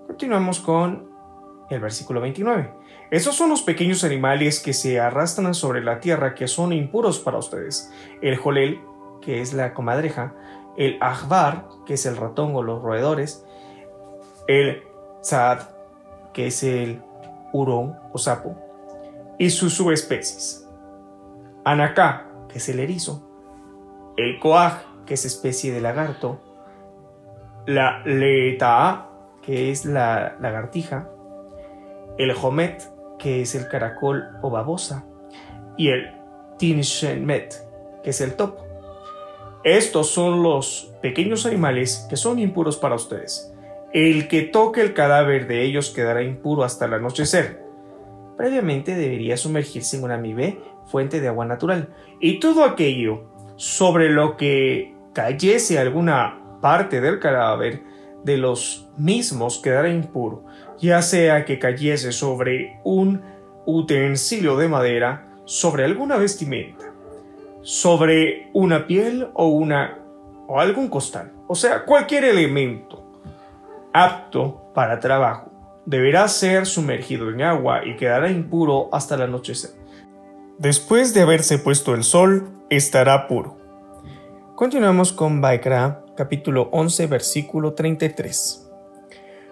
[0.08, 1.08] Continuamos con
[1.70, 2.74] el versículo 29.
[3.12, 7.38] Estos son los pequeños animales que se arrastran sobre la tierra que son impuros para
[7.38, 7.94] ustedes.
[8.22, 8.80] El jolel,
[9.22, 10.34] que es la comadreja,
[10.80, 13.46] el ahbar, que es el ratón o los roedores,
[14.48, 14.82] el
[15.22, 15.60] Saad,
[16.34, 17.02] que es el
[17.52, 18.56] hurón o sapo,
[19.38, 20.66] y sus subespecies.
[21.66, 23.22] Anaká, que es el erizo.
[24.16, 26.40] El coaj, que es especie de lagarto.
[27.66, 29.10] La letaa,
[29.42, 31.10] que es la lagartija.
[32.18, 35.06] El homet, que es el caracol o babosa.
[35.78, 36.16] Y el
[36.58, 37.54] tinshenmet,
[38.02, 38.69] que es el topo.
[39.64, 43.54] Estos son los pequeños animales que son impuros para ustedes.
[43.92, 47.62] El que toque el cadáver de ellos quedará impuro hasta el anochecer.
[48.38, 51.90] Previamente debería sumergirse en una mibe, fuente de agua natural,
[52.22, 53.24] y todo aquello
[53.58, 57.84] sobre lo que cayese alguna parte del cadáver
[58.24, 60.46] de los mismos quedará impuro,
[60.80, 63.22] ya sea que cayese sobre un
[63.66, 66.79] utensilio de madera, sobre alguna vestimenta,
[67.62, 70.00] sobre una piel o una
[70.48, 73.04] o algún costal, o sea, cualquier elemento
[73.94, 75.52] apto para trabajo.
[75.86, 79.72] Deberá ser sumergido en agua y quedará impuro hasta el anochecer.
[80.58, 83.58] Después de haberse puesto el sol, estará puro.
[84.56, 88.70] Continuamos con Baikra, capítulo 11, versículo 33.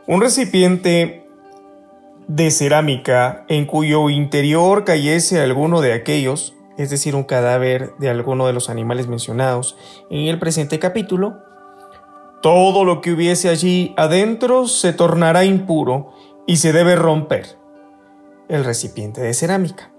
[0.06, 1.26] Un recipiente
[2.28, 8.48] de cerámica en cuyo interior cayese alguno de aquellos, es decir, un cadáver de alguno
[8.48, 9.76] de los animales mencionados
[10.10, 11.38] en el presente capítulo,
[12.42, 16.14] todo lo que hubiese allí adentro se tornará impuro
[16.46, 17.58] y se debe romper.
[18.48, 19.92] El recipiente de cerámica.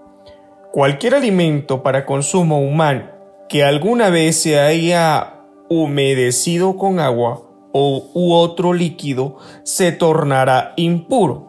[0.71, 3.09] Cualquier alimento para consumo humano
[3.49, 11.48] que alguna vez se haya humedecido con agua o u otro líquido se tornará impuro.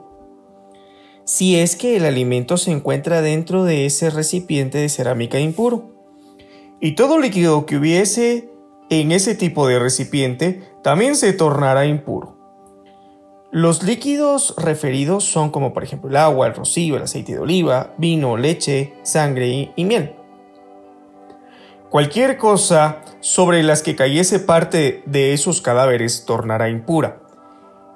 [1.33, 5.93] Si es que el alimento se encuentra dentro de ese recipiente de cerámica impuro.
[6.81, 8.51] Y todo líquido que hubiese
[8.89, 12.37] en ese tipo de recipiente también se tornará impuro.
[13.53, 17.95] Los líquidos referidos son como por ejemplo el agua, el rocío, el aceite de oliva,
[17.97, 20.17] vino, leche, sangre y, miel.
[21.91, 27.23] Cualquier cosa sobre las que cayese parte de esos cadáveres tornará impura.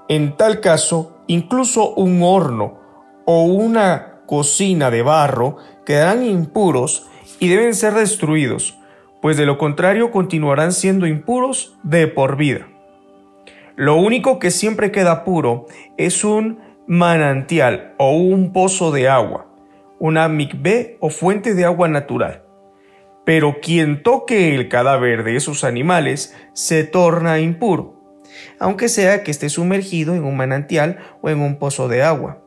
[0.08, 2.83] En tal caso, incluso un horno
[3.24, 7.08] o una cocina de barro quedarán impuros
[7.40, 8.78] y deben ser destruidos,
[9.20, 12.68] pues de lo contrario continuarán siendo impuros de por vida.
[13.76, 19.46] Lo único que siempre queda puro es un manantial o un pozo de agua,
[19.98, 22.42] una mikveh o fuente de agua natural.
[23.24, 27.94] Pero quien toque el cadáver de esos animales se torna impuro,
[28.60, 32.43] aunque sea que esté sumergido en un manantial o en un pozo de agua.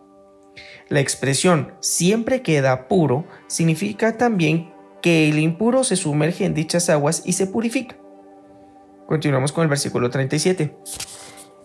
[0.89, 4.71] La expresión siempre queda puro significa también
[5.01, 7.97] que el impuro se sumerge en dichas aguas y se purifica.
[9.05, 10.75] Continuamos con el versículo 37.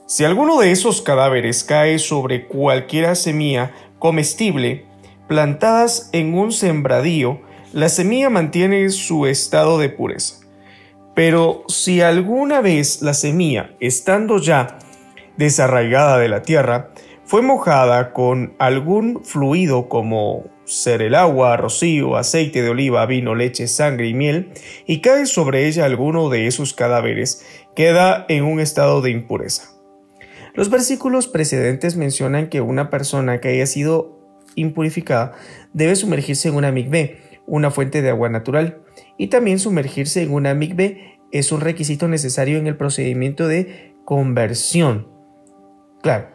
[0.07, 4.87] Si alguno de esos cadáveres cae sobre cualquiera semilla comestible
[5.29, 7.41] plantadas en un sembradío,
[7.73, 10.45] la semilla mantiene su estado de pureza.
[11.15, 14.79] Pero si alguna vez la semilla, estando ya
[15.37, 16.92] desarraigada de la tierra,
[17.33, 23.69] fue mojada con algún fluido como ser el agua, rocío, aceite de oliva, vino, leche,
[23.69, 24.53] sangre y miel,
[24.87, 27.43] y cae sobre ella alguno de esos cadáveres,
[27.75, 29.71] queda en un estado de impureza.
[30.53, 34.21] Los versículos precedentes mencionan que una persona que haya sido
[34.55, 35.33] impurificada
[35.73, 37.17] debe sumergirse en una migbe,
[37.47, 38.83] una fuente de agua natural,
[39.17, 45.09] y también sumergirse en una migbe es un requisito necesario en el procedimiento de conversión.
[46.03, 46.32] Claro,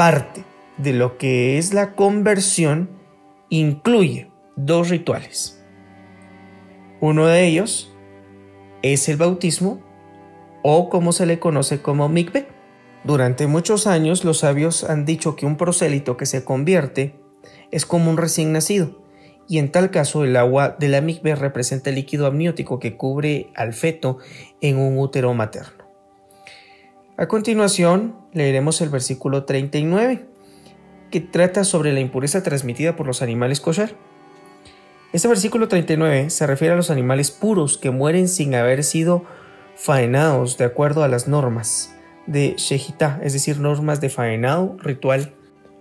[0.00, 0.46] parte
[0.78, 2.88] de lo que es la conversión
[3.50, 5.62] incluye dos rituales.
[7.02, 7.94] Uno de ellos
[8.80, 9.82] es el bautismo
[10.62, 12.48] o como se le conoce como mikveh.
[13.04, 17.20] Durante muchos años los sabios han dicho que un prosélito que se convierte
[17.70, 19.02] es como un recién nacido,
[19.48, 23.50] y en tal caso el agua de la migbe representa el líquido amniótico que cubre
[23.54, 24.16] al feto
[24.62, 25.79] en un útero materno.
[27.20, 30.24] A continuación leeremos el versículo 39,
[31.10, 33.94] que trata sobre la impureza transmitida por los animales kosher.
[35.12, 39.26] Este versículo 39 se refiere a los animales puros que mueren sin haber sido
[39.76, 41.94] faenados de acuerdo a las normas
[42.26, 45.34] de Shehita, es decir, normas de faenado ritual.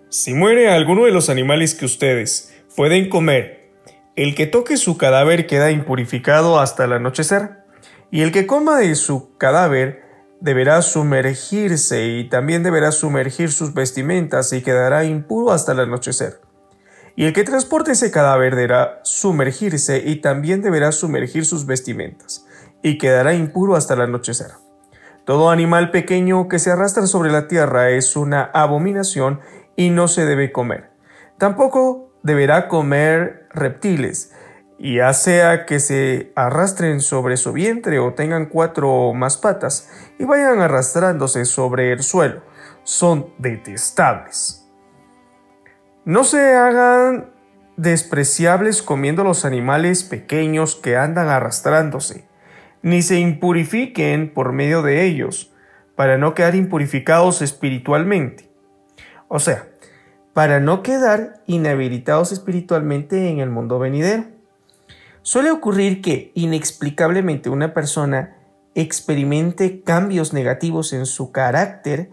[0.09, 3.71] Si muere alguno de los animales que ustedes pueden comer,
[4.17, 7.59] el que toque su cadáver queda impurificado hasta el anochecer,
[8.11, 10.09] y el que coma de su cadáver
[10.41, 16.41] deberá sumergirse y también deberá sumergir sus vestimentas y quedará impuro hasta el anochecer.
[17.15, 22.45] Y el que transporte ese cadáver deberá sumergirse y también deberá sumergir sus vestimentas
[22.81, 24.51] y quedará impuro hasta el anochecer.
[25.25, 29.41] Todo animal pequeño que se arrastra sobre la tierra es una abominación
[29.75, 30.91] y no se debe comer.
[31.37, 34.33] Tampoco deberá comer reptiles,
[34.80, 40.23] ya sea que se arrastren sobre su vientre o tengan cuatro o más patas y
[40.23, 42.41] vayan arrastrándose sobre el suelo.
[42.84, 44.67] Son detestables.
[46.05, 47.32] No se hagan
[47.77, 52.30] despreciables comiendo los animales pequeños que andan arrastrándose
[52.82, 55.53] ni se impurifiquen por medio de ellos,
[55.95, 58.49] para no quedar impurificados espiritualmente.
[59.27, 59.67] O sea,
[60.34, 64.25] para no quedar inhabilitados espiritualmente en el mundo venidero.
[65.30, 68.36] Suele ocurrir que inexplicablemente una persona
[68.73, 72.09] experimente cambios negativos en su carácter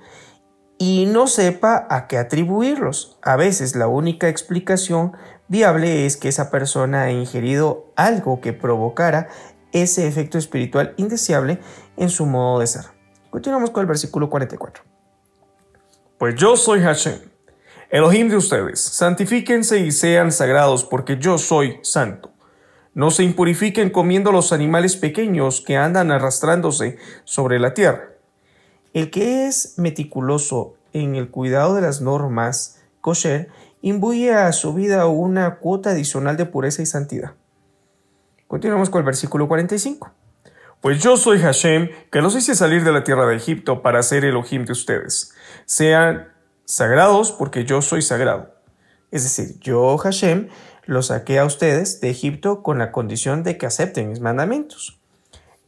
[0.77, 3.17] y no sepa a qué atribuirlos.
[3.23, 5.13] A veces la única explicación
[5.49, 9.29] viable es que esa persona ha ingerido algo que provocara
[9.73, 11.59] ese efecto espiritual indeseable
[11.97, 12.85] en su modo de ser.
[13.31, 14.85] Continuamos con el versículo 44.
[16.19, 17.19] Pues yo soy Hashem,
[17.89, 18.79] Elohim de ustedes.
[18.79, 22.36] Santifíquense y sean sagrados, porque yo soy santo.
[22.97, 28.09] No se impurifiquen comiendo los animales pequeños que andan arrastrándose sobre la tierra.
[28.95, 33.51] El que es meticuloso en el cuidado de las normas kosher
[33.83, 37.35] imbuye a su vida una cuota adicional de pureza y santidad.
[38.47, 40.11] Continuamos con el versículo 45.
[40.81, 44.25] Pues yo soy Hashem, que los hice salir de la tierra de Egipto para ser
[44.25, 45.35] Elohim de ustedes.
[45.67, 46.33] Sean
[46.65, 48.57] sagrados porque yo soy sagrado.
[49.11, 50.49] Es decir, yo, Hashem,
[50.87, 54.99] los saqué a ustedes de Egipto con la condición de que acepten mis mandamientos.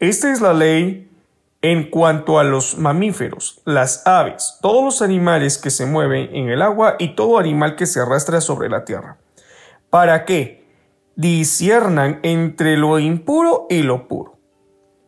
[0.01, 1.11] Esta es la ley
[1.61, 6.63] en cuanto a los mamíferos, las aves, todos los animales que se mueven en el
[6.63, 9.19] agua y todo animal que se arrastra sobre la tierra.
[9.91, 10.59] ¿Para qué?
[11.19, 14.39] disiernan entre lo impuro y lo puro,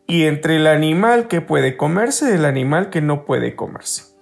[0.07, 4.13] y entre el animal que puede comerse y el animal que no puede comerse.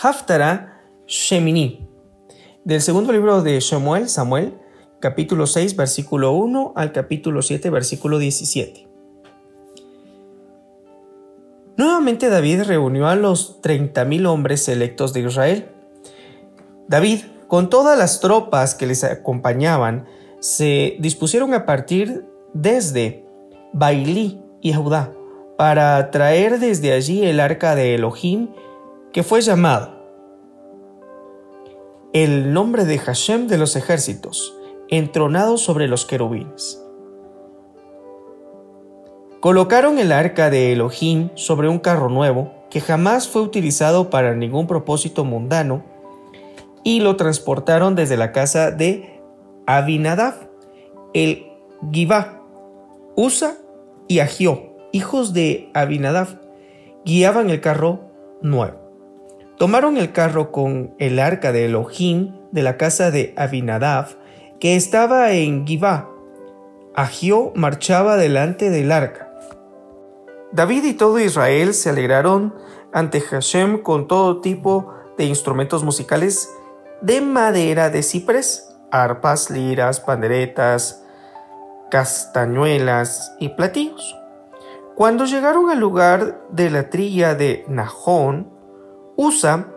[0.00, 1.85] Haftara Shemini,
[2.66, 4.58] del segundo libro de Samuel, Samuel,
[4.98, 8.88] capítulo 6, versículo 1 al capítulo 7, versículo 17.
[11.76, 15.68] Nuevamente David reunió a los 30.000 hombres electos de Israel.
[16.88, 20.06] David con todas las tropas que les acompañaban,
[20.40, 23.24] se dispusieron a partir desde
[23.74, 25.12] Bailí y Judá
[25.56, 28.48] para traer desde allí el arca de Elohim,
[29.12, 29.95] que fue llamado
[32.16, 34.56] el nombre de Hashem de los ejércitos,
[34.88, 36.82] entronado sobre los querubines.
[39.40, 44.66] Colocaron el arca de Elohim sobre un carro nuevo que jamás fue utilizado para ningún
[44.66, 45.84] propósito mundano
[46.82, 49.20] y lo transportaron desde la casa de
[49.66, 50.48] Abinadab,
[51.12, 51.44] el
[51.92, 52.40] Gibá,
[53.14, 53.58] Usa
[54.08, 56.40] y Agió, hijos de Abinadab,
[57.04, 58.00] guiaban el carro
[58.40, 58.85] nuevo.
[59.58, 64.08] Tomaron el carro con el arca de Elohim de la casa de Abinadab,
[64.60, 66.10] que estaba en Gibá.
[66.94, 69.32] Agió marchaba delante del arca.
[70.52, 72.54] David y todo Israel se alegraron
[72.92, 76.50] ante Hashem con todo tipo de instrumentos musicales
[77.00, 81.02] de madera de ciprés, arpas, liras, panderetas,
[81.90, 84.16] castañuelas y platillos.
[84.94, 88.55] Cuando llegaron al lugar de la trilla de Nahón,
[89.16, 89.68] Usa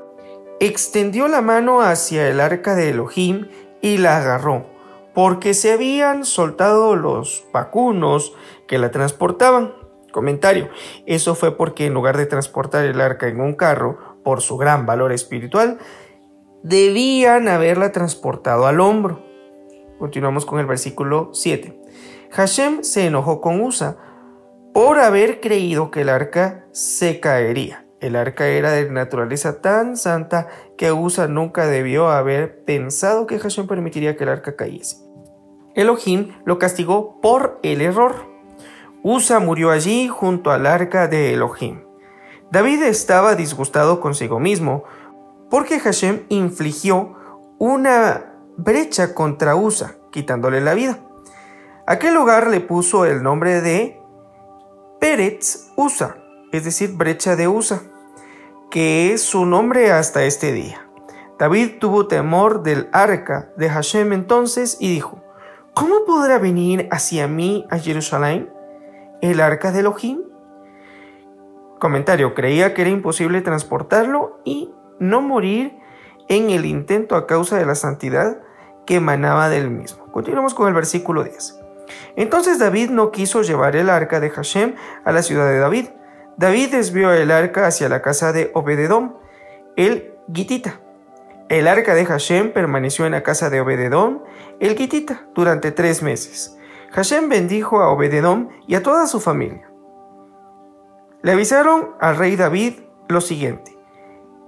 [0.59, 3.47] extendió la mano hacia el arca de Elohim
[3.81, 4.65] y la agarró,
[5.13, 8.33] porque se habían soltado los vacunos
[8.67, 9.73] que la transportaban.
[10.11, 10.69] Comentario,
[11.05, 14.85] eso fue porque en lugar de transportar el arca en un carro, por su gran
[14.85, 15.77] valor espiritual,
[16.61, 19.23] debían haberla transportado al hombro.
[19.97, 21.79] Continuamos con el versículo 7.
[22.31, 23.97] Hashem se enojó con Usa
[24.73, 27.88] por haber creído que el arca se caería.
[27.99, 30.47] El arca era de naturaleza tan santa
[30.77, 34.97] que Usa nunca debió haber pensado que Hashem permitiría que el arca cayese.
[35.75, 38.15] Elohim lo castigó por el error.
[39.03, 41.83] Usa murió allí junto al arca de Elohim.
[42.51, 44.83] David estaba disgustado consigo mismo
[45.49, 47.15] porque Hashem infligió
[47.57, 50.99] una brecha contra Usa, quitándole la vida.
[51.85, 53.99] Aquel lugar le puso el nombre de
[54.99, 56.17] Peretz Usa,
[56.51, 57.81] es decir, brecha de Usa,
[58.69, 60.85] que es su nombre hasta este día.
[61.37, 65.23] David tuvo temor del arca de Hashem entonces y dijo,
[65.73, 68.51] ¿Cómo podrá venir hacia mí a Jerusalén
[69.21, 70.19] el arca de Elohim?
[71.79, 75.79] Comentario, creía que era imposible transportarlo y no morir
[76.27, 78.41] en el intento a causa de la santidad
[78.85, 80.11] que emanaba del mismo.
[80.11, 81.59] Continuamos con el versículo 10.
[82.17, 85.87] Entonces David no quiso llevar el arca de Hashem a la ciudad de David.
[86.39, 89.17] David desvió el arca hacia la casa de Obededón,
[89.75, 90.79] el Gitita.
[91.49, 94.23] El arca de Hashem permaneció en la casa de Obededón,
[94.61, 96.57] el Gitita, durante tres meses.
[96.91, 99.69] Hashem bendijo a Obededón y a toda su familia.
[101.23, 102.75] Le avisaron al rey David
[103.09, 103.77] lo siguiente.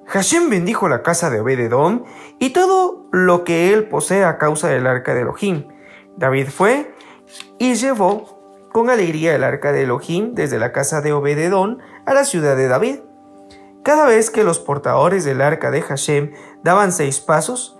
[0.07, 2.05] Hashem bendijo la casa de Obededón
[2.39, 5.67] y todo lo que él posee a causa del arca de Elohim.
[6.15, 6.95] David fue
[7.59, 8.40] y llevó
[8.71, 12.67] con alegría el arca de Elohim desde la casa de Obededón a la ciudad de
[12.67, 12.99] David.
[13.83, 16.31] Cada vez que los portadores del arca de Hashem
[16.63, 17.79] daban seis pasos,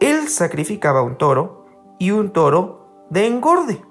[0.00, 1.66] él sacrificaba un toro
[1.98, 3.82] y un toro de engorde.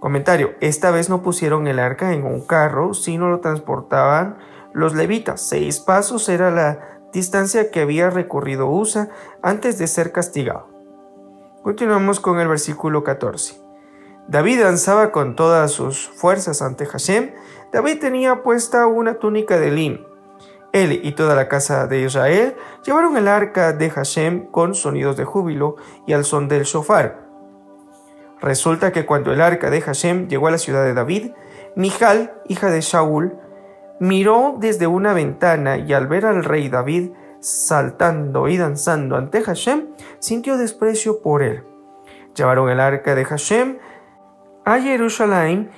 [0.00, 4.38] Comentario, esta vez no pusieron el arca en un carro, sino lo transportaban
[4.74, 9.08] los levitas, seis pasos era la distancia que había recorrido Usa
[9.40, 10.68] antes de ser castigado.
[11.62, 13.63] Continuamos con el versículo 14.
[14.28, 17.32] David danzaba con todas sus fuerzas ante Hashem.
[17.72, 19.98] David tenía puesta una túnica de lino.
[20.72, 25.24] Él y toda la casa de Israel llevaron el arca de Hashem con sonidos de
[25.24, 27.28] júbilo y al son del shofar.
[28.40, 31.30] Resulta que cuando el arca de Hashem llegó a la ciudad de David,
[31.76, 33.38] Mijal, hija de Shaul,
[34.00, 39.88] miró desde una ventana y al ver al rey David saltando y danzando ante Hashem,
[40.18, 41.62] sintió desprecio por él.
[42.34, 43.78] Llevaron el arca de Hashem
[44.64, 45.70] a Jerusalén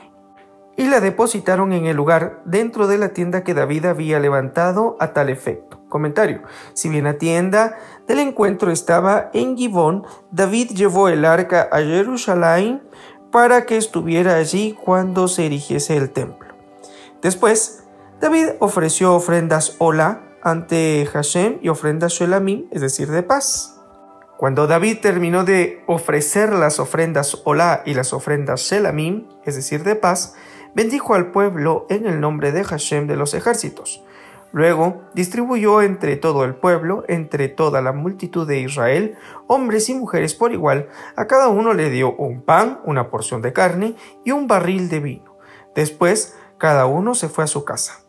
[0.76, 5.12] y la depositaron en el lugar dentro de la tienda que David había levantado a
[5.12, 5.80] tal efecto.
[5.88, 6.42] Comentario.
[6.74, 12.82] Si bien la tienda del encuentro estaba en Gibón, David llevó el arca a Jerusalén
[13.30, 16.48] para que estuviera allí cuando se erigiese el templo.
[17.22, 17.84] Después,
[18.20, 23.75] David ofreció ofrendas hola ante Hashem y ofrendas Shelamim, es decir, de paz.
[24.36, 29.96] Cuando David terminó de ofrecer las ofrendas hola y las ofrendas Shelamim, es decir, de
[29.96, 30.34] paz,
[30.74, 34.04] bendijo al pueblo en el nombre de Hashem de los ejércitos.
[34.52, 39.16] Luego distribuyó entre todo el pueblo, entre toda la multitud de Israel,
[39.46, 43.54] hombres y mujeres por igual, a cada uno le dio un pan, una porción de
[43.54, 45.36] carne y un barril de vino.
[45.74, 48.00] Después, cada uno se fue a su casa.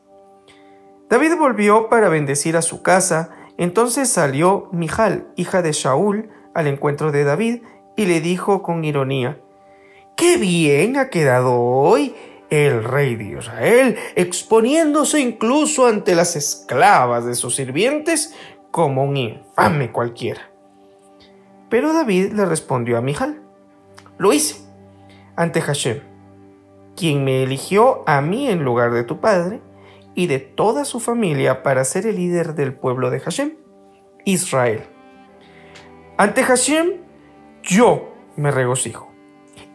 [1.10, 7.12] David volvió para bendecir a su casa, entonces salió Mijal, hija de Shaul, al encuentro
[7.12, 7.62] de David
[7.96, 9.40] y le dijo con ironía,
[10.16, 12.16] ¡Qué bien ha quedado hoy
[12.50, 18.34] el rey de Israel, exponiéndose incluso ante las esclavas de sus sirvientes
[18.72, 20.52] como un infame cualquiera!
[21.70, 23.42] Pero David le respondió a Mijal,
[24.18, 24.66] lo hice
[25.36, 26.02] ante Hashem,
[26.96, 29.62] quien me eligió a mí en lugar de tu padre,
[30.18, 33.56] y de toda su familia para ser el líder del pueblo de Hashem,
[34.26, 34.82] Israel.
[36.18, 36.94] Ante Hashem,
[37.62, 39.14] yo me regocijo.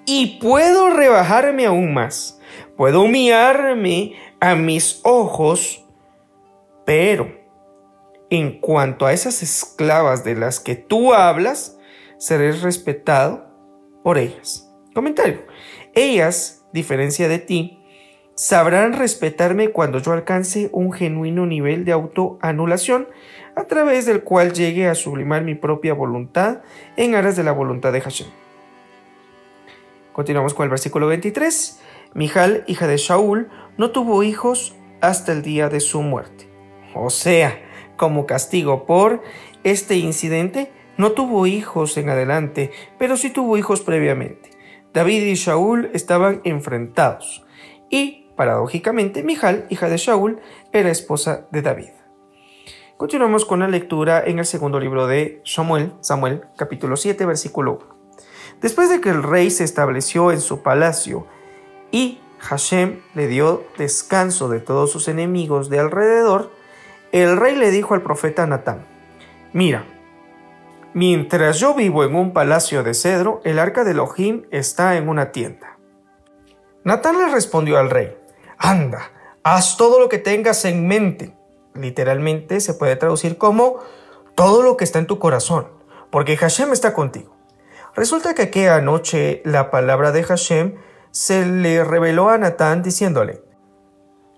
[0.04, 2.40] Y puedo rebajarme aún más.
[2.76, 5.86] Puedo humillarme a mis ojos,
[6.84, 7.30] pero
[8.28, 11.78] en cuanto a esas esclavas de las que tú hablas,
[12.18, 13.46] seré respetado
[14.02, 14.68] por ellas.
[14.92, 15.46] Comentario.
[15.94, 17.81] Ellas, diferencia de ti,
[18.34, 23.08] sabrán respetarme cuando yo alcance un genuino nivel de autoanulación
[23.54, 26.62] a través del cual llegue a sublimar mi propia voluntad
[26.96, 28.28] en aras de la voluntad de Hashem.
[30.12, 31.80] Continuamos con el versículo 23.
[32.14, 36.48] Mijal, hija de Shaul, no tuvo hijos hasta el día de su muerte.
[36.94, 37.58] O sea,
[37.96, 39.22] como castigo por
[39.64, 44.50] este incidente, no tuvo hijos en adelante, pero sí tuvo hijos previamente.
[44.92, 47.46] David y Shaul estaban enfrentados
[47.88, 50.40] y Paradójicamente, Mijal, hija de Shaul,
[50.72, 51.90] era esposa de David.
[52.96, 57.96] Continuamos con la lectura en el segundo libro de Samuel, Samuel, capítulo 7, versículo 1.
[58.60, 61.24] Después de que el rey se estableció en su palacio
[61.92, 66.50] y Hashem le dio descanso de todos sus enemigos de alrededor,
[67.12, 68.84] el rey le dijo al profeta Natán,
[69.52, 69.84] mira,
[70.94, 75.30] mientras yo vivo en un palacio de cedro, el arca de Elohim está en una
[75.30, 75.78] tienda.
[76.82, 78.16] Natán le respondió al rey,
[78.62, 79.10] anda,
[79.42, 81.36] haz todo lo que tengas en mente.
[81.74, 83.80] Literalmente se puede traducir como
[84.36, 85.66] todo lo que está en tu corazón,
[86.10, 87.36] porque Hashem está contigo.
[87.94, 90.76] Resulta que aquella noche la palabra de Hashem
[91.10, 93.42] se le reveló a Natán diciéndole,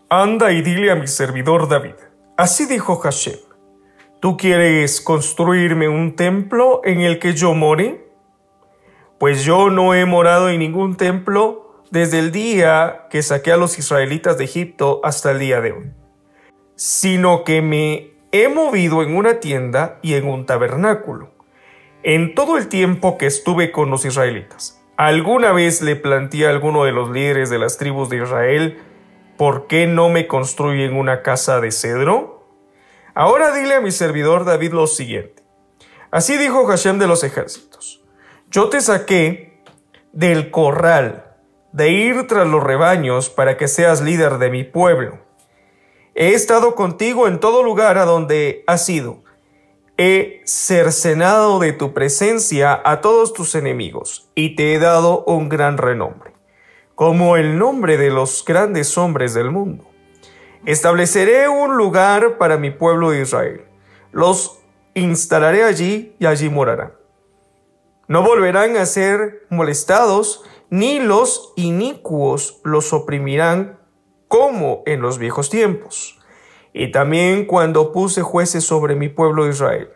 [0.08, 1.94] Anda y dile a mi servidor David.
[2.36, 3.38] Así dijo Hashem,
[4.20, 8.10] ¿tú quieres construirme un templo en el que yo more?
[9.18, 11.63] Pues yo no he morado en ningún templo
[11.94, 15.92] desde el día que saqué a los israelitas de Egipto hasta el día de hoy,
[16.74, 21.30] sino que me he movido en una tienda y en un tabernáculo,
[22.02, 24.82] en todo el tiempo que estuve con los israelitas.
[24.96, 28.82] ¿Alguna vez le planteé a alguno de los líderes de las tribus de Israel
[29.36, 32.44] por qué no me construyen una casa de cedro?
[33.14, 35.44] Ahora dile a mi servidor David lo siguiente.
[36.10, 38.02] Así dijo Hashem de los ejércitos.
[38.50, 39.62] Yo te saqué
[40.12, 41.23] del corral
[41.74, 45.18] de ir tras los rebaños para que seas líder de mi pueblo.
[46.14, 49.24] He estado contigo en todo lugar a donde has ido
[49.96, 55.78] He cercenado de tu presencia a todos tus enemigos y te he dado un gran
[55.78, 56.32] renombre,
[56.96, 59.88] como el nombre de los grandes hombres del mundo.
[60.66, 63.66] Estableceré un lugar para mi pueblo de Israel.
[64.10, 64.58] Los
[64.94, 66.94] instalaré allí y allí morarán.
[68.08, 70.42] No volverán a ser molestados,
[70.74, 73.78] ni los inicuos los oprimirán
[74.26, 76.18] como en los viejos tiempos
[76.72, 79.90] y también cuando puse jueces sobre mi pueblo Israel.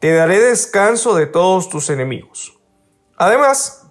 [0.00, 2.60] Te daré descanso de todos tus enemigos.
[3.16, 3.86] Además,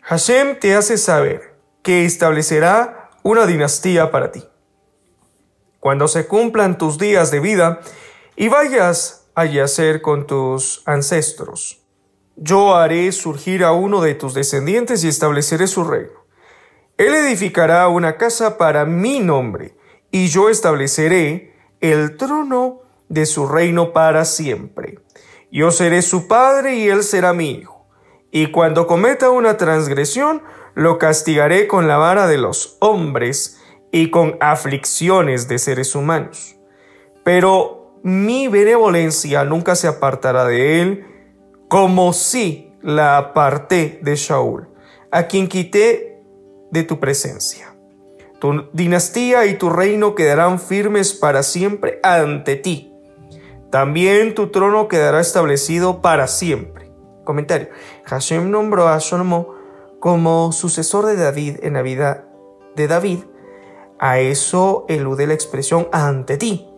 [0.00, 1.54] Hashem te hace saber
[1.84, 4.42] que establecerá una dinastía para ti.
[5.78, 7.78] Cuando se cumplan tus días de vida
[8.34, 11.83] y vayas a yacer con tus ancestros,
[12.36, 16.24] yo haré surgir a uno de tus descendientes y estableceré su reino.
[16.96, 19.76] Él edificará una casa para mi nombre,
[20.10, 25.00] y yo estableceré el trono de su reino para siempre.
[25.50, 27.86] Yo seré su padre y él será mi hijo.
[28.30, 30.42] Y cuando cometa una transgresión,
[30.74, 33.60] lo castigaré con la vara de los hombres
[33.92, 36.56] y con aflicciones de seres humanos.
[37.22, 41.06] Pero mi benevolencia nunca se apartará de él,
[41.68, 44.68] como si la aparté de Shaul,
[45.10, 46.22] a quien quité
[46.70, 47.74] de tu presencia.
[48.38, 52.92] Tu dinastía y tu reino quedarán firmes para siempre ante ti.
[53.70, 56.90] También tu trono quedará establecido para siempre.
[57.24, 57.70] Comentario.
[58.04, 59.54] Hashem nombró a Shlomo
[59.98, 62.28] como sucesor de David en la vida
[62.76, 63.20] de David.
[63.98, 66.68] A eso elude la expresión ante ti.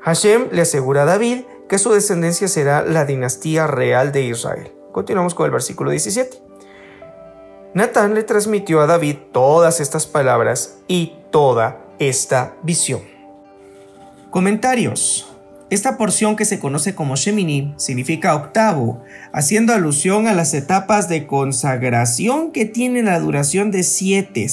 [0.00, 4.72] Hashem le asegura a David que su descendencia será la dinastía real de Israel.
[4.92, 6.36] Continuamos con el versículo 17.
[7.72, 13.00] Natán le transmitió a David todas estas palabras y toda esta visión.
[14.28, 15.34] Comentarios.
[15.70, 19.02] Esta porción que se conoce como Shemini significa octavo,
[19.32, 24.46] haciendo alusión a las etapas de consagración que tienen la duración de siete.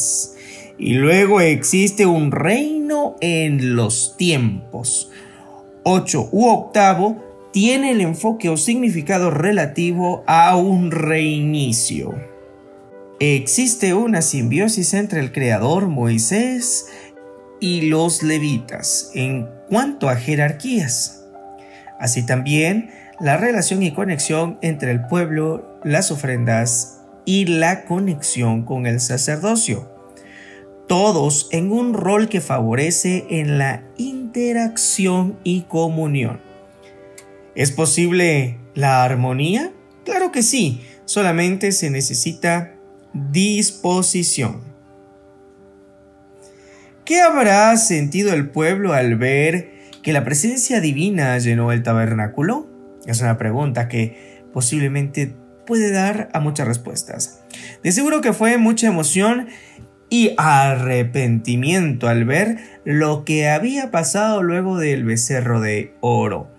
[0.77, 5.08] Y luego existe un reino en los tiempos.
[5.91, 7.17] Ocho u octavo
[7.51, 12.13] tiene el enfoque o significado relativo a un reinicio.
[13.19, 16.85] Existe una simbiosis entre el creador Moisés
[17.59, 21.25] y los levitas en cuanto a jerarquías.
[21.99, 28.85] Así también la relación y conexión entre el pueblo, las ofrendas y la conexión con
[28.85, 29.98] el sacerdocio.
[30.89, 36.41] Todos en un rol que favorece en la interacción y comunión.
[37.53, 39.71] ¿Es posible la armonía?
[40.03, 42.73] Claro que sí, solamente se necesita
[43.13, 44.63] disposición.
[47.05, 49.69] ¿Qué habrá sentido el pueblo al ver
[50.01, 52.67] que la presencia divina llenó el tabernáculo?
[53.05, 55.35] Es una pregunta que posiblemente
[55.67, 57.41] puede dar a muchas respuestas.
[57.83, 59.49] De seguro que fue mucha emoción
[60.09, 66.49] y arrepentimiento al ver lo que había pasado luego del becerro de oro.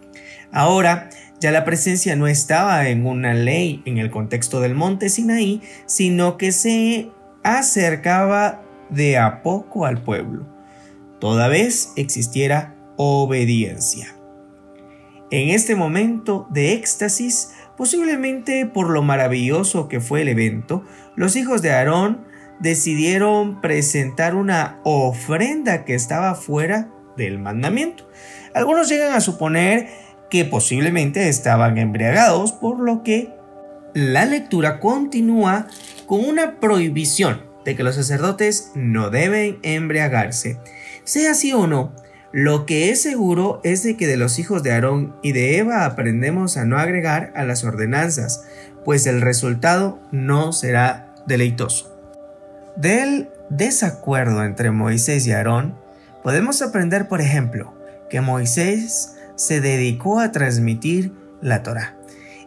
[0.53, 5.63] Ahora ya la presencia no estaba en una ley en el contexto del monte Sinaí,
[5.87, 7.09] sino que se
[7.43, 10.47] acercaba de a poco al pueblo,
[11.19, 14.15] toda vez existiera obediencia.
[15.31, 20.85] En este momento de éxtasis, posiblemente por lo maravilloso que fue el evento,
[21.15, 22.27] los hijos de Aarón
[22.61, 28.09] decidieron presentar una ofrenda que estaba fuera del mandamiento.
[28.55, 29.89] Algunos llegan a suponer
[30.31, 33.35] que posiblemente estaban embriagados, por lo que
[33.95, 35.67] la lectura continúa
[36.07, 40.59] con una prohibición de que los sacerdotes no deben embriagarse.
[41.05, 41.93] Sea así o no,
[42.33, 45.85] lo que es seguro es de que de los hijos de Aarón y de Eva
[45.85, 48.45] aprendemos a no agregar a las ordenanzas,
[48.85, 52.00] pues el resultado no será deleitoso.
[52.81, 55.76] Del desacuerdo entre Moisés y Aarón,
[56.22, 57.74] podemos aprender, por ejemplo,
[58.09, 61.12] que Moisés se dedicó a transmitir
[61.43, 61.99] la Torah,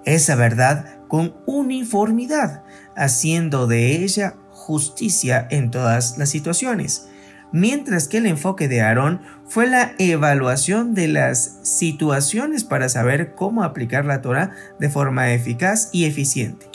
[0.05, 2.63] esa verdad con uniformidad,
[2.95, 7.09] haciendo de ella justicia en todas las situaciones,
[7.51, 13.63] mientras que el enfoque de Aarón fue la evaluación de las situaciones para saber cómo
[13.63, 16.65] aplicar la Torah de forma eficaz y eficiente.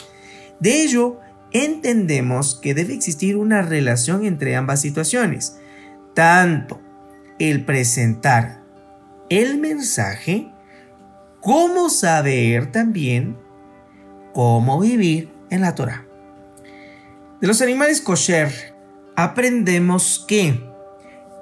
[0.61, 1.19] De ello,
[1.51, 5.59] entendemos que debe existir una relación entre ambas situaciones,
[6.13, 6.81] tanto
[7.39, 8.63] el presentar
[9.29, 10.51] el mensaje
[11.39, 13.37] como saber también
[14.33, 16.05] cómo vivir en la Torah.
[17.39, 18.49] De los animales kosher
[19.15, 20.61] aprendemos que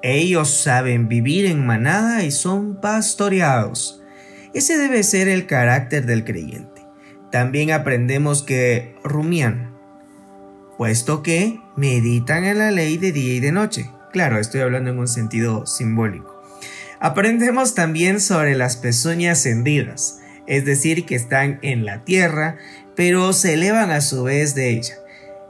[0.04, 4.04] ellos saben vivir en manada y son pastoreados.
[4.54, 6.82] Ese debe ser el carácter del creyente.
[7.32, 9.67] También aprendemos que rumian,
[10.78, 13.90] puesto que meditan en la ley de día y de noche.
[14.12, 16.42] Claro, estoy hablando en un sentido simbólico.
[17.00, 22.58] Aprendemos también sobre las pezuñas hendidas, es decir, que están en la tierra,
[22.96, 24.96] pero se elevan a su vez de ella.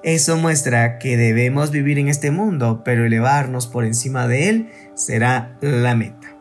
[0.03, 5.57] Eso muestra que debemos vivir en este mundo, pero elevarnos por encima de él será
[5.61, 6.35] la meta.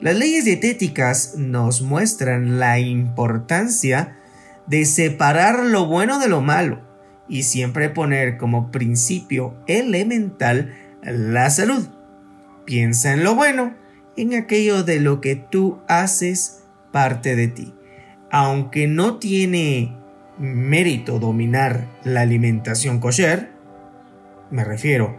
[0.00, 4.16] Las leyes dietéticas nos muestran la importancia
[4.66, 6.93] de separar lo bueno de lo malo
[7.28, 11.88] y siempre poner como principio elemental la salud.
[12.64, 13.74] Piensa en lo bueno,
[14.16, 17.74] en aquello de lo que tú haces parte de ti.
[18.30, 19.96] Aunque no tiene
[20.38, 23.50] mérito dominar la alimentación kosher,
[24.50, 25.18] me refiero,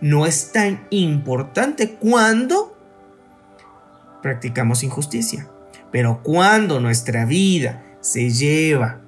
[0.00, 2.76] no es tan importante cuando
[4.22, 5.48] practicamos injusticia.
[5.90, 9.01] Pero cuando nuestra vida se lleva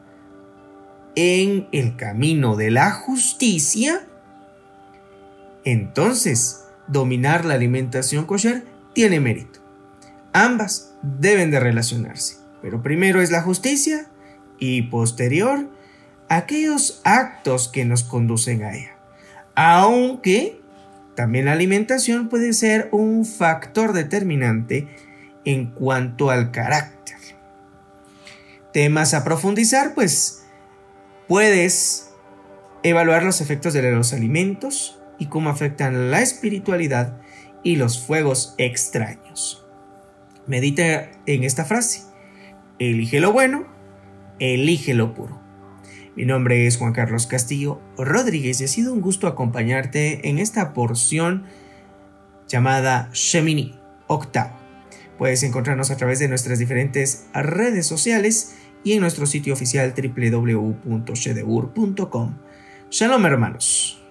[1.17, 4.07] en el camino de la justicia,
[5.65, 9.61] entonces dominar la alimentación kosher tiene mérito.
[10.33, 14.09] Ambas deben de relacionarse, pero primero es la justicia
[14.59, 15.69] y posterior
[16.29, 18.97] aquellos actos que nos conducen a ella.
[19.55, 20.61] Aunque
[21.15, 24.89] también la alimentación puede ser un factor determinante
[25.45, 27.17] en cuanto al carácter.
[28.73, 30.44] Temas a profundizar, pues
[31.29, 32.11] puedes
[32.83, 37.21] evaluar los efectos de los alimentos y cómo afectan la espiritualidad
[37.63, 39.67] y los fuegos extraños.
[40.47, 42.03] Medita en esta frase.
[42.79, 43.75] Elige lo bueno
[44.39, 45.41] elige lo puro.
[46.17, 50.73] Mi nombre es Juan Carlos Castillo Rodríguez y ha sido un gusto acompañarte en esta
[50.73, 51.45] porción
[52.47, 54.57] llamada Shemini Octavo.
[55.19, 62.35] Puedes encontrarnos a través de nuestras diferentes redes sociales y en nuestro sitio oficial www.shedeur.com.
[62.91, 64.04] Shalom hermanos.